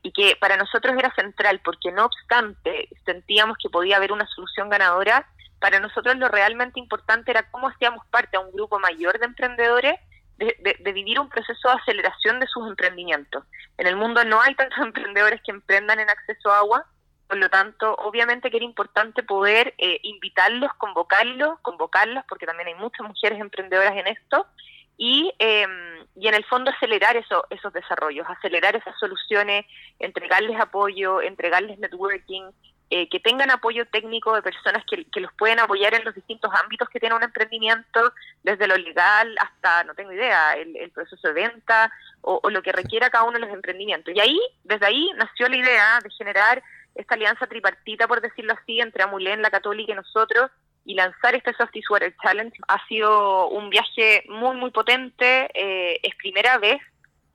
y 0.02 0.12
que 0.14 0.36
para 0.36 0.58
nosotros 0.58 0.96
era 0.98 1.14
central 1.14 1.62
porque 1.64 1.92
no 1.92 2.06
obstante 2.06 2.90
sentíamos 3.06 3.60
que 3.62 3.70
podía 3.70 3.98
haber 3.98 4.12
una 4.12 4.26
solución 4.26 4.68
ganadora, 4.70 5.30
para 5.60 5.80
nosotros 5.80 6.16
lo 6.16 6.28
realmente 6.28 6.80
importante 6.80 7.30
era 7.30 7.52
cómo 7.52 7.68
hacíamos 7.68 8.04
parte 8.08 8.36
a 8.36 8.40
un 8.40 8.52
grupo 8.52 8.80
mayor 8.80 9.20
de 9.20 9.26
emprendedores 9.26 10.00
de, 10.38 10.56
de, 10.60 10.78
de, 10.80 10.92
vivir 10.92 11.20
un 11.20 11.30
proceso 11.30 11.70
de 11.70 11.76
aceleración 11.76 12.40
de 12.40 12.48
sus 12.48 12.68
emprendimientos. 12.68 13.44
En 13.78 13.88
el 13.88 13.96
mundo 13.96 14.24
no 14.26 14.42
hay 14.42 14.56
tantos 14.56 14.80
emprendedores 14.84 15.42
que 15.44 15.52
emprendan 15.52 16.00
en 16.00 16.10
acceso 16.10 16.52
a 16.52 16.60
agua, 16.60 16.86
por 17.28 17.38
lo 17.38 17.50
tanto, 17.50 17.96
obviamente 17.96 18.52
que 18.52 18.58
era 18.58 18.66
importante 18.66 19.24
poder 19.24 19.74
eh, 19.78 20.00
invitarlos, 20.04 20.72
convocarlos, 20.78 21.60
convocarlas, 21.62 22.24
porque 22.30 22.46
también 22.46 22.68
hay 22.68 22.76
muchas 22.76 23.08
mujeres 23.08 23.40
emprendedoras 23.40 23.96
en 23.98 24.08
esto, 24.08 24.46
y, 24.98 25.34
eh, 25.40 25.66
y 26.16 26.28
en 26.28 26.36
el 26.36 26.46
fondo 26.46 26.72
acelerar 26.72 27.18
eso, 27.18 27.46
esos 27.50 27.74
desarrollos, 27.74 28.28
acelerar 28.30 28.76
esas 28.76 28.98
soluciones, 29.00 29.66
entregarles 30.00 30.60
apoyo, 30.60 31.22
entregarles 31.22 31.80
networking, 31.80 32.52
eh, 32.90 33.10
que 33.10 33.20
tengan 33.20 33.50
apoyo 33.50 33.86
técnico 33.88 34.36
de 34.36 34.42
personas 34.42 34.84
que, 34.90 35.06
que, 35.06 35.20
los 35.20 35.34
pueden 35.34 35.60
apoyar 35.60 35.94
en 35.96 36.06
los 36.06 36.14
distintos 36.14 36.52
ámbitos 36.54 36.88
que 36.90 37.00
tiene 37.00 37.16
un 37.16 37.24
emprendimiento, 37.24 38.14
desde 38.44 38.68
lo 38.68 38.78
legal 38.78 39.36
hasta, 39.40 39.84
no 39.86 39.96
tengo 39.96 40.12
idea, 40.12 40.54
el, 40.54 40.76
el 40.76 40.92
proceso 40.92 41.28
de 41.28 41.34
venta 41.34 41.92
o, 42.22 42.40
o, 42.44 42.50
lo 42.50 42.62
que 42.62 42.72
requiera 42.72 43.10
cada 43.10 43.24
uno 43.24 43.40
de 43.40 43.46
los 43.46 43.54
emprendimientos. 43.54 44.14
Y 44.16 44.20
ahí, 44.20 44.40
desde 44.64 44.86
ahí 44.86 45.10
nació 45.18 45.50
la 45.50 45.58
idea 45.58 46.00
de 46.04 46.10
generar 46.12 46.62
esta 46.94 47.16
alianza 47.16 47.48
tripartita, 47.48 48.08
por 48.08 48.22
decirlo 48.22 48.54
así, 48.54 48.80
entre 48.80 49.04
Amulén, 49.04 49.42
la 49.42 49.52
Católica 49.52 49.92
y 49.92 49.96
nosotros, 49.96 50.52
y 50.86 50.94
lanzar 50.94 51.34
este 51.36 51.54
Softies 51.54 51.90
Water 51.90 52.16
Challenge 52.22 52.56
ha 52.68 52.86
sido 52.88 53.50
un 53.50 53.70
viaje 53.70 54.24
muy, 54.30 54.56
muy 54.56 54.70
potente. 54.70 55.50
Eh, 55.54 56.00
es 56.04 56.16
primera 56.16 56.60
vez 56.60 56.80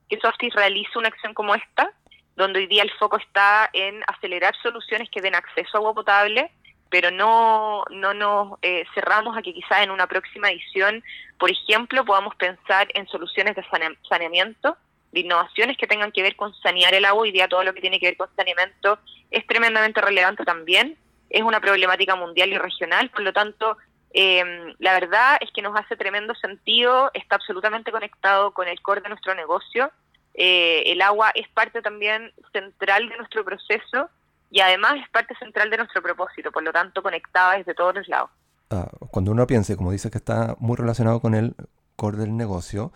que 0.09 0.19
Softies 0.21 0.55
realiza 0.55 0.99
una 0.99 1.09
acción 1.09 1.35
como 1.35 1.55
esta, 1.55 1.93
donde 2.37 2.61
hoy 2.61 2.67
día 2.67 2.83
el 2.83 2.93
foco 2.93 3.17
está 3.17 3.71
en 3.73 4.03
acelerar 4.07 4.55
soluciones 4.63 5.11
que 5.11 5.21
den 5.21 5.35
acceso 5.35 5.77
a 5.77 5.79
agua 5.79 5.95
potable, 5.95 6.51
pero 6.89 7.11
no, 7.11 7.85
no 7.91 8.15
nos 8.15 8.59
eh, 8.63 8.85
cerramos 8.95 9.37
a 9.37 9.43
que 9.43 9.55
quizás 9.55 9.83
en 9.83 9.91
una 9.91 10.07
próxima 10.07 10.51
edición, 10.51 11.03
por 11.39 11.51
ejemplo, 11.51 12.05
podamos 12.05 12.35
pensar 12.35 12.89
en 12.95 13.07
soluciones 13.09 13.55
de 13.55 13.65
saneamiento, 14.09 14.77
de 15.13 15.21
innovaciones 15.21 15.77
que 15.77 15.87
tengan 15.87 16.13
que 16.13 16.23
ver 16.23 16.37
con 16.37 16.55
sanear 16.55 16.95
el 16.95 17.05
agua. 17.05 17.23
Hoy 17.23 17.33
día 17.33 17.49
todo 17.49 17.63
lo 17.63 17.75
que 17.75 17.81
tiene 17.81 18.01
que 18.01 18.07
ver 18.07 18.17
con 18.17 18.29
saneamiento 18.37 18.99
es 19.31 19.47
tremendamente 19.47 20.01
relevante 20.01 20.45
también. 20.45 20.97
Es 21.29 21.43
una 21.43 21.61
problemática 21.61 22.17
mundial 22.17 22.53
y 22.53 22.59
regional, 22.59 23.09
por 23.11 23.23
lo 23.23 23.33
tanto, 23.33 23.77
eh, 24.13 24.75
la 24.79 24.95
verdad 24.95 25.39
es 25.41 25.51
que 25.53 25.63
nos 25.63 25.79
hace 25.79 25.97
tremendo 25.97 26.35
sentido, 26.35 27.11
está 27.15 27.37
absolutamente 27.37 27.93
conectado 27.93 28.53
con 28.53 28.67
el 28.67 28.81
core 28.83 29.01
de 29.01 29.09
nuestro 29.11 29.35
negocio. 29.35 29.93
Eh, 30.35 30.85
el 30.87 31.03
agua 31.03 31.31
es 31.35 31.49
parte 31.49 31.83
también 31.83 32.33
central 32.53 33.09
de 33.09 33.17
nuestro 33.17 33.45
proceso 33.45 34.09
y 34.51 34.61
además 34.61 34.95
es 35.03 35.09
parte 35.11 35.35
central 35.37 35.71
de 35.71 35.79
nuestro 35.79 36.03
propósito, 36.03 36.51
por 36.51 36.63
lo 36.63 36.73
tanto 36.73 37.03
conectada 37.03 37.57
desde 37.57 37.75
todos 37.75 37.95
los 37.95 38.09
lados. 38.09 38.31
Ah, 38.71 38.89
cuando 39.11 39.33
uno 39.33 39.47
piense, 39.47 39.77
como 39.77 39.93
dice 39.93 40.11
que 40.11 40.19
está 40.19 40.57
muy 40.59 40.77
relacionado 40.77 41.21
con 41.21 41.35
el 41.35 41.55
core 41.97 42.19
del 42.19 42.37
negocio, 42.37 42.93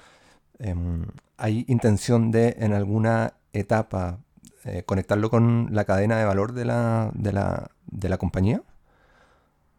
Em, 0.58 1.06
¿Hay 1.36 1.64
intención 1.68 2.30
de 2.30 2.56
en 2.58 2.72
alguna 2.72 3.34
etapa 3.52 4.20
eh, 4.64 4.84
conectarlo 4.84 5.28
con 5.30 5.68
la 5.72 5.84
cadena 5.84 6.16
de 6.16 6.24
valor 6.24 6.52
de 6.52 6.64
la, 6.64 7.10
de 7.14 7.32
la, 7.32 7.70
de 7.86 8.08
la 8.08 8.18
compañía? 8.18 8.62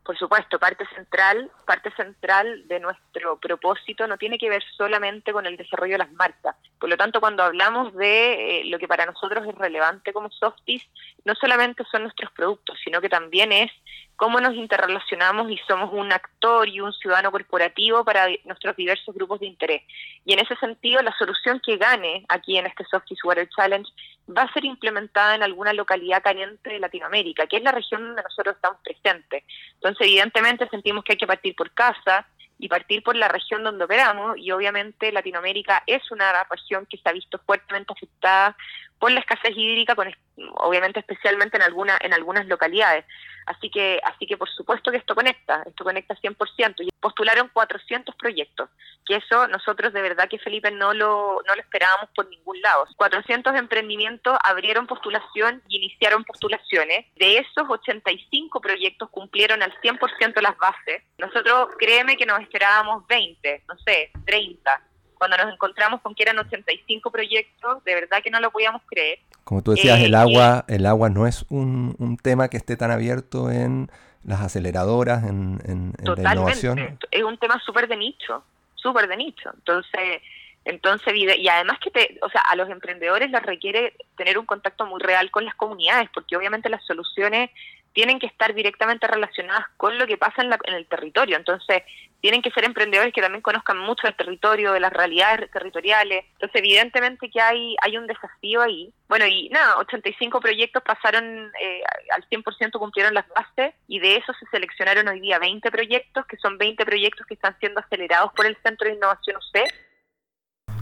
Por 0.05 0.15
supuesto, 0.19 0.59
parte 0.59 0.85
central, 0.93 1.49
parte 1.65 1.89
central 1.95 2.67
de 2.67 2.79
nuestro 2.79 3.39
propósito 3.39 4.05
no 4.05 4.19
tiene 4.19 4.37
que 4.37 4.51
ver 4.51 4.63
solamente 4.77 5.33
con 5.33 5.47
el 5.47 5.57
desarrollo 5.57 5.93
de 5.93 5.97
las 6.05 6.11
marcas. 6.11 6.55
Por 6.79 6.89
lo 6.89 6.95
tanto, 6.95 7.19
cuando 7.19 7.41
hablamos 7.41 7.91
de 7.95 8.61
eh, 8.61 8.65
lo 8.65 8.77
que 8.77 8.87
para 8.87 9.07
nosotros 9.07 9.47
es 9.47 9.55
relevante 9.55 10.13
como 10.13 10.29
Softies, 10.29 10.83
no 11.23 11.33
solamente 11.33 11.83
son 11.89 12.03
nuestros 12.03 12.31
productos, 12.33 12.77
sino 12.83 13.01
que 13.01 13.09
también 13.09 13.51
es 13.51 13.71
cómo 14.15 14.39
nos 14.39 14.53
interrelacionamos 14.53 15.51
y 15.51 15.57
somos 15.67 15.91
un 15.91 16.11
actor 16.11 16.67
y 16.69 16.79
un 16.79 16.93
ciudadano 16.93 17.31
corporativo 17.31 18.03
para 18.03 18.27
nuestros 18.45 18.75
diversos 18.75 19.13
grupos 19.13 19.39
de 19.39 19.47
interés. 19.47 19.81
Y 20.23 20.33
en 20.33 20.39
ese 20.39 20.55
sentido, 20.55 21.01
la 21.01 21.15
solución 21.17 21.61
que 21.63 21.77
gane 21.77 22.25
aquí 22.29 22.57
en 22.57 22.65
este 22.65 22.85
Softies 22.85 23.23
Water 23.23 23.49
Challenge 23.49 23.89
va 24.35 24.43
a 24.43 24.53
ser 24.53 24.65
implementada 24.65 25.35
en 25.35 25.43
alguna 25.43 25.73
localidad 25.73 26.23
caliente 26.23 26.69
de 26.69 26.79
Latinoamérica, 26.79 27.47
que 27.47 27.57
es 27.57 27.63
la 27.63 27.71
región 27.71 28.03
donde 28.03 28.23
nosotros 28.23 28.55
estamos 28.55 28.79
presentes. 28.83 29.43
Entonces, 29.75 30.07
evidentemente, 30.07 30.67
sentimos 30.69 31.03
que 31.03 31.13
hay 31.13 31.17
que 31.17 31.27
partir 31.27 31.55
por 31.55 31.71
casa 31.71 32.25
y 32.57 32.69
partir 32.69 33.03
por 33.03 33.15
la 33.15 33.27
región 33.27 33.63
donde 33.63 33.83
operamos, 33.83 34.37
y 34.37 34.51
obviamente 34.51 35.11
Latinoamérica 35.11 35.83
es 35.87 36.09
una 36.09 36.43
región 36.49 36.85
que 36.85 36.97
se 36.97 37.09
ha 37.09 37.11
visto 37.11 37.37
fuertemente 37.45 37.91
afectada 37.91 38.55
por 38.97 39.11
la 39.11 39.19
escasez 39.19 39.51
hídrica, 39.55 39.93
con, 39.93 40.09
obviamente 40.55 41.01
especialmente 41.01 41.57
en, 41.57 41.63
alguna, 41.63 41.97
en 41.99 42.13
algunas 42.13 42.47
localidades. 42.47 43.05
Así 43.45 43.69
que, 43.69 43.99
así 44.03 44.25
que 44.25 44.37
por 44.37 44.49
supuesto 44.49 44.91
que 44.91 44.97
esto 44.97 45.15
conecta, 45.15 45.63
esto 45.65 45.83
conecta 45.83 46.15
100%. 46.15 46.75
Y 46.79 46.89
postularon 46.99 47.49
400 47.53 48.15
proyectos, 48.15 48.69
que 49.05 49.17
eso 49.17 49.47
nosotros 49.47 49.93
de 49.93 50.01
verdad 50.01 50.27
que 50.27 50.39
Felipe 50.39 50.71
no 50.71 50.93
lo, 50.93 51.41
no 51.47 51.55
lo 51.55 51.61
esperábamos 51.61 52.09
por 52.15 52.27
ningún 52.27 52.59
lado. 52.61 52.87
400 52.97 53.55
emprendimientos 53.55 54.37
abrieron 54.43 54.87
postulación 54.87 55.61
y 55.67 55.77
iniciaron 55.77 56.23
postulaciones. 56.23 57.05
De 57.15 57.37
esos 57.37 57.69
85 57.69 58.59
proyectos 58.61 59.09
cumplieron 59.09 59.61
al 59.61 59.73
100% 59.81 60.41
las 60.41 60.57
bases. 60.57 61.03
Nosotros 61.17 61.69
créeme 61.77 62.17
que 62.17 62.25
nos 62.25 62.39
esperábamos 62.41 63.05
20, 63.07 63.63
no 63.67 63.77
sé, 63.79 64.11
30 64.25 64.81
cuando 65.17 65.37
nos 65.37 65.53
encontramos 65.53 66.01
con 66.01 66.13
que 66.15 66.23
eran 66.23 66.37
85 66.37 67.11
proyectos, 67.11 67.83
de 67.83 67.95
verdad 67.95 68.21
que 68.23 68.29
no 68.29 68.39
lo 68.39 68.51
podíamos 68.51 68.81
creer. 68.85 69.19
Como 69.43 69.61
tú 69.61 69.71
decías, 69.71 69.99
el 69.99 70.13
eh, 70.13 70.17
agua, 70.17 70.65
el 70.67 70.85
agua 70.85 71.09
no 71.09 71.27
es 71.27 71.45
un, 71.49 71.95
un, 71.99 72.17
tema 72.17 72.49
que 72.49 72.57
esté 72.57 72.77
tan 72.77 72.91
abierto 72.91 73.51
en 73.51 73.89
las 74.23 74.41
aceleradoras, 74.41 75.23
en, 75.23 75.59
en, 75.65 75.93
la 76.23 76.33
innovación. 76.33 76.97
Es 77.11 77.23
un 77.23 77.37
tema 77.37 77.61
súper 77.65 77.87
de 77.87 77.97
nicho, 77.97 78.43
súper 78.75 79.07
de 79.07 79.17
nicho. 79.17 79.51
Entonces, 79.53 80.21
entonces 80.65 81.13
y 81.15 81.47
además 81.47 81.77
que 81.79 81.91
te, 81.91 82.19
o 82.21 82.29
sea, 82.29 82.41
a 82.41 82.55
los 82.55 82.69
emprendedores 82.69 83.29
les 83.29 83.43
requiere 83.43 83.93
tener 84.17 84.39
un 84.39 84.45
contacto 84.45 84.85
muy 84.87 84.99
real 84.99 85.29
con 85.29 85.45
las 85.45 85.55
comunidades, 85.55 86.09
porque 86.13 86.35
obviamente 86.35 86.69
las 86.69 86.83
soluciones 86.85 87.51
tienen 87.95 88.19
que 88.19 88.27
estar 88.27 88.53
directamente 88.53 89.07
relacionadas 89.07 89.65
con 89.77 89.97
lo 89.97 90.05
que 90.05 90.17
pasa 90.17 90.43
en, 90.43 90.51
en, 90.65 90.73
el 90.73 90.85
territorio. 90.85 91.37
Entonces, 91.37 91.81
tienen 92.19 92.41
que 92.41 92.51
ser 92.51 92.65
emprendedores 92.65 93.13
que 93.13 93.21
también 93.21 93.41
conozcan 93.41 93.77
mucho 93.77 94.05
el 94.05 94.15
territorio, 94.15 94.73
de 94.73 94.81
las 94.81 94.91
realidades 94.91 95.49
territoriales. 95.49 96.25
Entonces, 96.33 96.59
evidentemente 96.59 97.29
que 97.29 97.39
hay, 97.39 97.77
hay 97.81 97.97
un 97.97 98.05
desafío 98.05 98.61
ahí. 98.61 98.91
Bueno, 99.07 99.25
y 99.27 99.47
nada, 99.47 99.77
85 99.77 100.41
proyectos 100.41 100.83
pasaron 100.83 101.49
eh, 101.61 101.83
al 102.13 102.27
100%, 102.27 102.77
cumplieron 102.77 103.13
las 103.13 103.29
bases, 103.29 103.73
y 103.87 103.99
de 103.99 104.17
eso 104.17 104.33
se 104.33 104.45
seleccionaron 104.51 105.07
hoy 105.07 105.21
día 105.21 105.39
20 105.39 105.71
proyectos, 105.71 106.25
que 106.25 106.35
son 106.37 106.57
20 106.57 106.85
proyectos 106.85 107.25
que 107.25 107.35
están 107.35 107.57
siendo 107.59 107.79
acelerados 107.79 108.33
por 108.33 108.45
el 108.45 108.57
Centro 108.61 108.89
de 108.89 108.95
Innovación 108.95 109.37
UC 109.37 109.71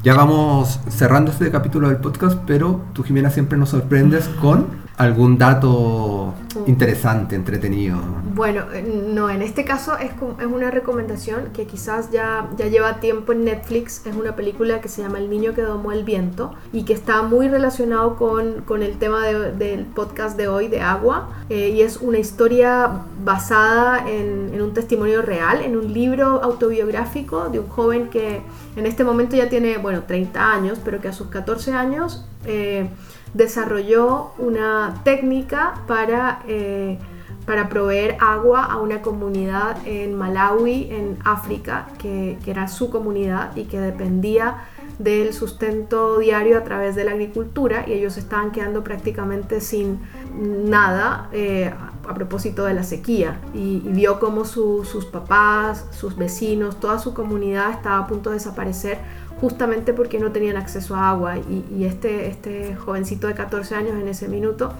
ya 0.04 0.13
vamos 0.16 0.82
cerrando 0.89 1.32
este 1.32 1.50
capítulo 1.50 1.88
del 1.88 1.98
podcast, 1.98 2.38
pero 2.46 2.82
tú, 2.92 3.04
Jimena, 3.04 3.30
siempre 3.30 3.58
nos 3.58 3.70
sorprendes 3.70 4.28
con 4.42 4.84
algún 4.98 5.38
dato 5.38 6.34
interesante, 6.68 7.36
entretenido. 7.36 7.98
Bueno, 8.36 8.66
eh, 8.74 8.84
no, 9.08 9.30
en 9.30 9.42
este 9.42 9.66
caso 9.66 9.98
es, 9.98 10.12
es 10.39 10.46
una 10.46 10.72
recomendación 10.72 11.52
que 11.54 11.66
quizás 11.66 12.12
ya, 12.12 12.50
ya 12.58 12.68
lleva 12.68 13.00
tiempo 13.00 13.32
en 13.32 13.46
Netflix. 13.46 14.06
Es 14.06 14.16
una 14.16 14.36
película 14.36 14.82
que 14.82 14.89
se 14.89 15.02
llama 15.02 15.18
El 15.18 15.30
niño 15.30 15.54
que 15.54 15.62
domó 15.62 15.92
el 15.92 16.04
viento 16.04 16.54
y 16.72 16.84
que 16.84 16.94
está 16.94 17.24
muy 17.24 17.48
relacionado 17.48 18.18
con, 18.18 18.62
con 18.62 18.84
el 18.84 18.98
tema 18.98 19.26
del 19.26 19.86
podcast 19.86 20.38
de 20.38 20.48
hoy 20.48 20.68
de 20.68 20.82
agua. 20.82 21.30
Eh, 21.50 21.70
y 21.70 21.82
es 21.82 21.98
una 21.98 22.20
historia 22.20 23.04
basada 23.24 24.10
en, 24.10 24.62
un 24.62 24.74
testimonio 24.74 25.22
real, 25.22 25.62
en 25.62 25.76
un 25.78 25.94
libro 25.94 26.42
autobiográfico 26.44 27.50
de 27.50 27.60
un 27.60 27.68
joven 27.68 28.10
que 28.10 28.42
en 28.76 28.86
este 28.86 29.04
momento 29.04 29.36
ya 29.36 29.50
tiene, 29.50 29.78
bueno, 29.78 30.04
30 30.04 30.52
años, 30.52 30.80
pero 30.84 31.02
que 31.02 31.10
a 31.10 31.14
sus 31.14 31.28
14 31.28 31.74
años 31.74 32.26
eh, 32.46 32.90
desarrolló 33.34 34.32
una 34.38 35.02
técnica 35.04 35.82
para, 35.88 36.42
eh, 36.48 36.98
para 37.46 37.70
proveer 37.70 38.18
agua 38.20 38.64
a 38.64 38.78
una 38.78 39.02
comunidad 39.02 39.78
en 39.86 40.16
Malawi, 40.16 40.90
en 40.92 41.18
África, 41.24 41.88
que, 41.98 42.38
que 42.44 42.52
era 42.52 42.68
su 42.68 42.90
comunidad 42.90 43.56
y 43.56 43.66
que 43.66 43.80
dependía 43.80 44.66
del 45.00 45.34
sustento 45.34 46.20
diario 46.20 46.58
a 46.58 46.64
través 46.64 46.96
de 46.96 47.04
la 47.04 47.12
agricultura 47.12 47.86
y 47.88 47.94
ellos 47.94 48.18
estaban 48.18 48.52
quedando 48.52 48.84
prácticamente 48.84 49.60
sin 49.60 50.00
nada 50.34 51.30
eh, 51.32 51.74
a 52.08 52.13
propósito 52.13 52.66
de 52.66 52.74
la 52.74 52.84
sequía 52.84 53.39
y, 53.54 53.80
vio 53.80 54.20
como 54.20 54.46
sus 54.46 55.06
papás, 55.06 55.86
sus 55.92 56.16
vecinos, 56.16 56.80
toda 56.80 57.00
su 57.00 57.13
comunidad 57.13 57.72
estaba 57.72 58.00
a 58.00 58.08
punto 58.08 58.30
de 58.30 58.36
desaparecer 58.36 59.00
justamente 59.39 59.94
porque 59.94 60.20
no 60.20 60.32
tenían 60.32 60.58
acceso 60.58 60.96
a 60.96 61.10
agua 61.10 61.38
y, 61.38 61.86
este, 61.86 62.28
este 62.28 62.76
jovencito 62.76 63.28
de 63.28 63.34
14 63.34 63.76
años 63.76 63.94
en 64.00 64.08
ese 64.08 64.28
minuto 64.28 64.74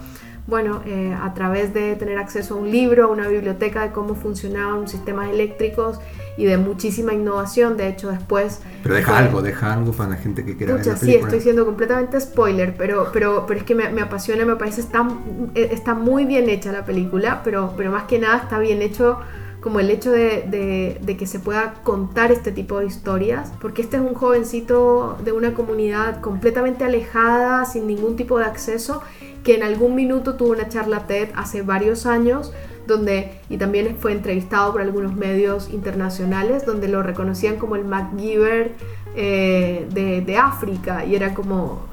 bueno, 0.46 0.82
eh, 0.84 1.16
a 1.18 1.32
través 1.32 1.72
de 1.72 1.96
tener 1.96 2.18
acceso 2.18 2.54
a 2.54 2.58
un 2.58 2.70
libro, 2.70 3.04
a 3.04 3.06
una 3.06 3.28
biblioteca 3.28 3.82
de 3.82 3.92
cómo 3.92 4.14
funcionaban 4.14 4.86
sistemas 4.88 5.30
eléctricos 5.30 6.00
y 6.36 6.44
de 6.44 6.56
muchísima 6.58 7.12
innovación. 7.12 7.76
De 7.76 7.88
hecho, 7.88 8.10
después. 8.10 8.60
Pero 8.82 8.94
deja 8.94 9.18
algo, 9.18 9.42
deja 9.42 9.72
algo 9.72 9.92
para 9.92 10.10
la 10.10 10.16
gente 10.16 10.44
que 10.44 10.56
quiera 10.56 10.74
ver 10.74 10.86
la 10.86 10.96
Sí, 10.96 11.14
estoy 11.14 11.40
siendo 11.40 11.64
completamente 11.64 12.20
spoiler, 12.20 12.76
pero, 12.76 13.10
pero, 13.12 13.44
pero 13.46 13.60
es 13.60 13.66
que 13.66 13.74
me, 13.74 13.88
me 13.90 14.02
apasiona, 14.02 14.44
me 14.44 14.56
parece 14.56 14.80
está, 14.80 15.08
eh, 15.54 15.68
está 15.72 15.94
muy 15.94 16.24
bien 16.24 16.48
hecha 16.48 16.72
la 16.72 16.84
película, 16.84 17.42
pero, 17.44 17.74
pero 17.76 17.90
más 17.90 18.04
que 18.04 18.18
nada 18.18 18.38
está 18.38 18.58
bien 18.58 18.82
hecho 18.82 19.18
como 19.64 19.80
el 19.80 19.88
hecho 19.88 20.12
de, 20.12 20.98
de, 21.00 21.16
que 21.16 21.26
se 21.26 21.38
pueda 21.38 21.72
contar 21.82 22.30
este 22.30 22.52
tipo 22.52 22.80
de 22.80 22.84
historias, 22.84 23.50
porque 23.62 23.80
este 23.80 23.96
es 23.96 24.02
un 24.02 24.12
jovencito 24.12 25.16
de 25.24 25.32
una 25.32 25.54
comunidad 25.54 26.20
completamente 26.20 26.84
alejada, 26.84 27.64
sin 27.64 27.86
ningún 27.86 28.14
tipo 28.14 28.38
de 28.38 28.44
acceso, 28.44 29.00
que 29.42 29.54
en 29.54 29.62
algún 29.62 29.94
minuto 29.94 30.34
tuvo 30.34 30.50
una 30.50 30.68
charla 30.68 31.06
TED 31.06 31.30
hace 31.34 31.62
varios 31.62 32.04
años, 32.04 32.52
donde, 32.86 33.40
y 33.48 33.56
también 33.56 33.96
fue 33.98 34.12
entrevistado 34.12 34.72
por 34.72 34.80
algunos 34.80 35.14
medios 35.14 35.70
internacionales, 35.70 36.66
donde 36.66 36.88
lo 36.88 37.02
reconocían 37.02 37.56
como 37.56 37.76
el 37.76 37.84
MacGyver 37.84 38.72
eh, 39.16 39.86
de, 39.90 40.20
de, 40.20 40.36
África, 40.36 41.04
y 41.04 41.14
era 41.14 41.34
como, 41.34 41.86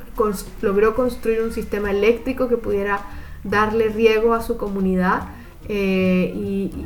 logró 0.61 0.95
construir 0.95 1.41
un 1.41 1.51
sistema 1.51 1.91
eléctrico 1.91 2.47
que 2.47 2.57
pudiera 2.57 3.01
darle 3.43 3.89
riego 3.89 4.33
a 4.33 4.41
su 4.41 4.57
comunidad 4.57 5.23
eh, 5.69 6.33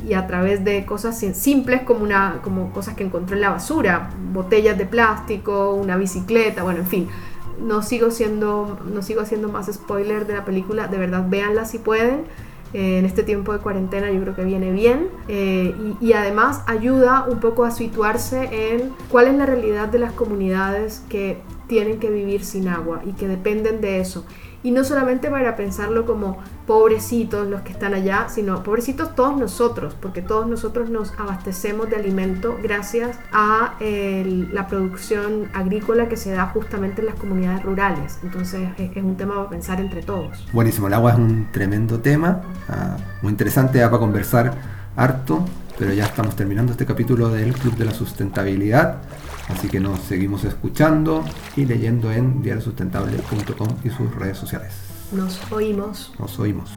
y, 0.08 0.14
a 0.14 0.28
través 0.28 0.64
de 0.64 0.86
cosas 0.86 1.18
simples 1.18 1.82
como, 1.82 2.04
una, 2.04 2.40
como 2.44 2.72
cosas 2.72 2.96
que 2.96 3.04
encontró 3.04 3.36
en 3.36 3.42
la 3.42 3.50
basura, 3.50 4.12
botellas 4.34 4.78
de 4.78 4.86
plástico, 4.86 5.74
una 5.74 5.98
bicicleta, 5.98 6.64
bueno, 6.64 6.82
en 6.82 6.88
fin. 6.88 7.08
No 7.62 7.82
sigo, 7.82 8.12
siendo, 8.12 8.78
no 8.94 9.02
sigo 9.02 9.22
haciendo 9.22 9.48
más 9.48 9.74
spoiler 9.74 10.28
de 10.28 10.34
la 10.34 10.44
película, 10.44 10.88
de 10.88 10.98
verdad 10.98 11.26
véanla 11.28 11.66
si 11.66 11.80
pueden. 11.80 12.26
En 12.78 13.06
este 13.06 13.24
tiempo 13.24 13.54
de 13.54 13.60
cuarentena 13.60 14.12
yo 14.12 14.20
creo 14.20 14.36
que 14.36 14.44
viene 14.44 14.70
bien 14.74 15.08
eh, 15.30 15.74
y, 16.02 16.12
además 16.12 16.62
ayuda 16.68 17.26
un 17.26 17.40
poco 17.40 17.64
a 17.64 17.72
situarse 17.72 18.74
en 18.74 18.92
cuál 19.10 19.28
es 19.28 19.36
la 19.36 19.46
realidad 19.46 19.88
de 19.88 20.00
las 20.00 20.12
comunidades 20.12 21.02
que 21.08 21.38
tienen 21.68 22.00
que 22.00 22.10
vivir 22.10 22.44
sin 22.44 22.68
agua 22.68 23.02
y 23.06 23.14
que 23.14 23.30
dependen 23.30 23.80
de 23.80 24.02
eso 24.02 24.26
y 24.66 24.72
no 24.72 24.84
solamente 24.84 25.30
para 25.30 25.56
pensarlo 25.56 26.08
como 26.08 26.40
pobrecitos 26.66 27.48
los 27.48 27.62
que 27.62 27.72
están 27.72 27.94
allá, 27.94 28.30
sino 28.30 28.64
pobrecitos 28.64 29.14
todos 29.14 29.38
nosotros, 29.38 29.96
porque 30.02 30.24
todos 30.24 30.48
nosotros 30.48 30.90
nos 30.90 31.14
abastecemos 31.20 31.88
de 31.88 31.98
alimento 31.98 32.58
gracias 32.64 33.20
a 33.32 33.76
la 33.80 34.68
producción 34.68 35.50
agrícola 35.54 36.10
que 36.10 36.18
se 36.18 36.32
da 36.32 36.48
justamente 36.48 37.02
en 37.02 37.06
las 37.06 37.16
comunidades 37.16 37.62
rurales. 37.62 38.18
Entonces 38.24 38.68
es, 38.80 39.04
un 39.04 39.16
tema 39.18 39.36
para 39.36 39.50
pensar 39.50 39.80
entre 39.80 40.02
todos. 40.02 40.48
Buenísimo, 40.52 40.88
el 40.88 40.94
agua 40.96 41.12
es 41.12 41.20
un 41.20 41.48
tremendo 41.52 42.00
tema, 42.00 42.42
ah, 42.68 42.98
muy 43.22 43.30
interesante, 43.30 43.78
para 43.86 44.00
conversar 44.00 44.52
harto, 44.96 45.46
pero 45.78 45.94
ya 45.94 46.06
estamos 46.06 46.36
terminando 46.36 46.72
este 46.72 46.88
capítulo 46.88 47.30
del 47.30 47.54
Club 47.54 47.76
de 47.76 47.86
la 47.86 47.92
Sustentabilidad. 47.92 48.98
Así 49.50 49.68
que 49.68 49.80
nos 49.80 50.00
seguimos 50.00 50.44
escuchando 50.44 51.24
y 51.56 51.66
leyendo 51.66 52.12
en 52.12 52.42
diariosustentable.com 52.42 53.68
y 53.84 53.90
sus 53.90 54.14
redes 54.16 54.38
sociales. 54.38 54.74
Nos 55.12 55.40
oímos. 55.52 56.14
Nos 56.20 56.40
oímos. 56.40 56.72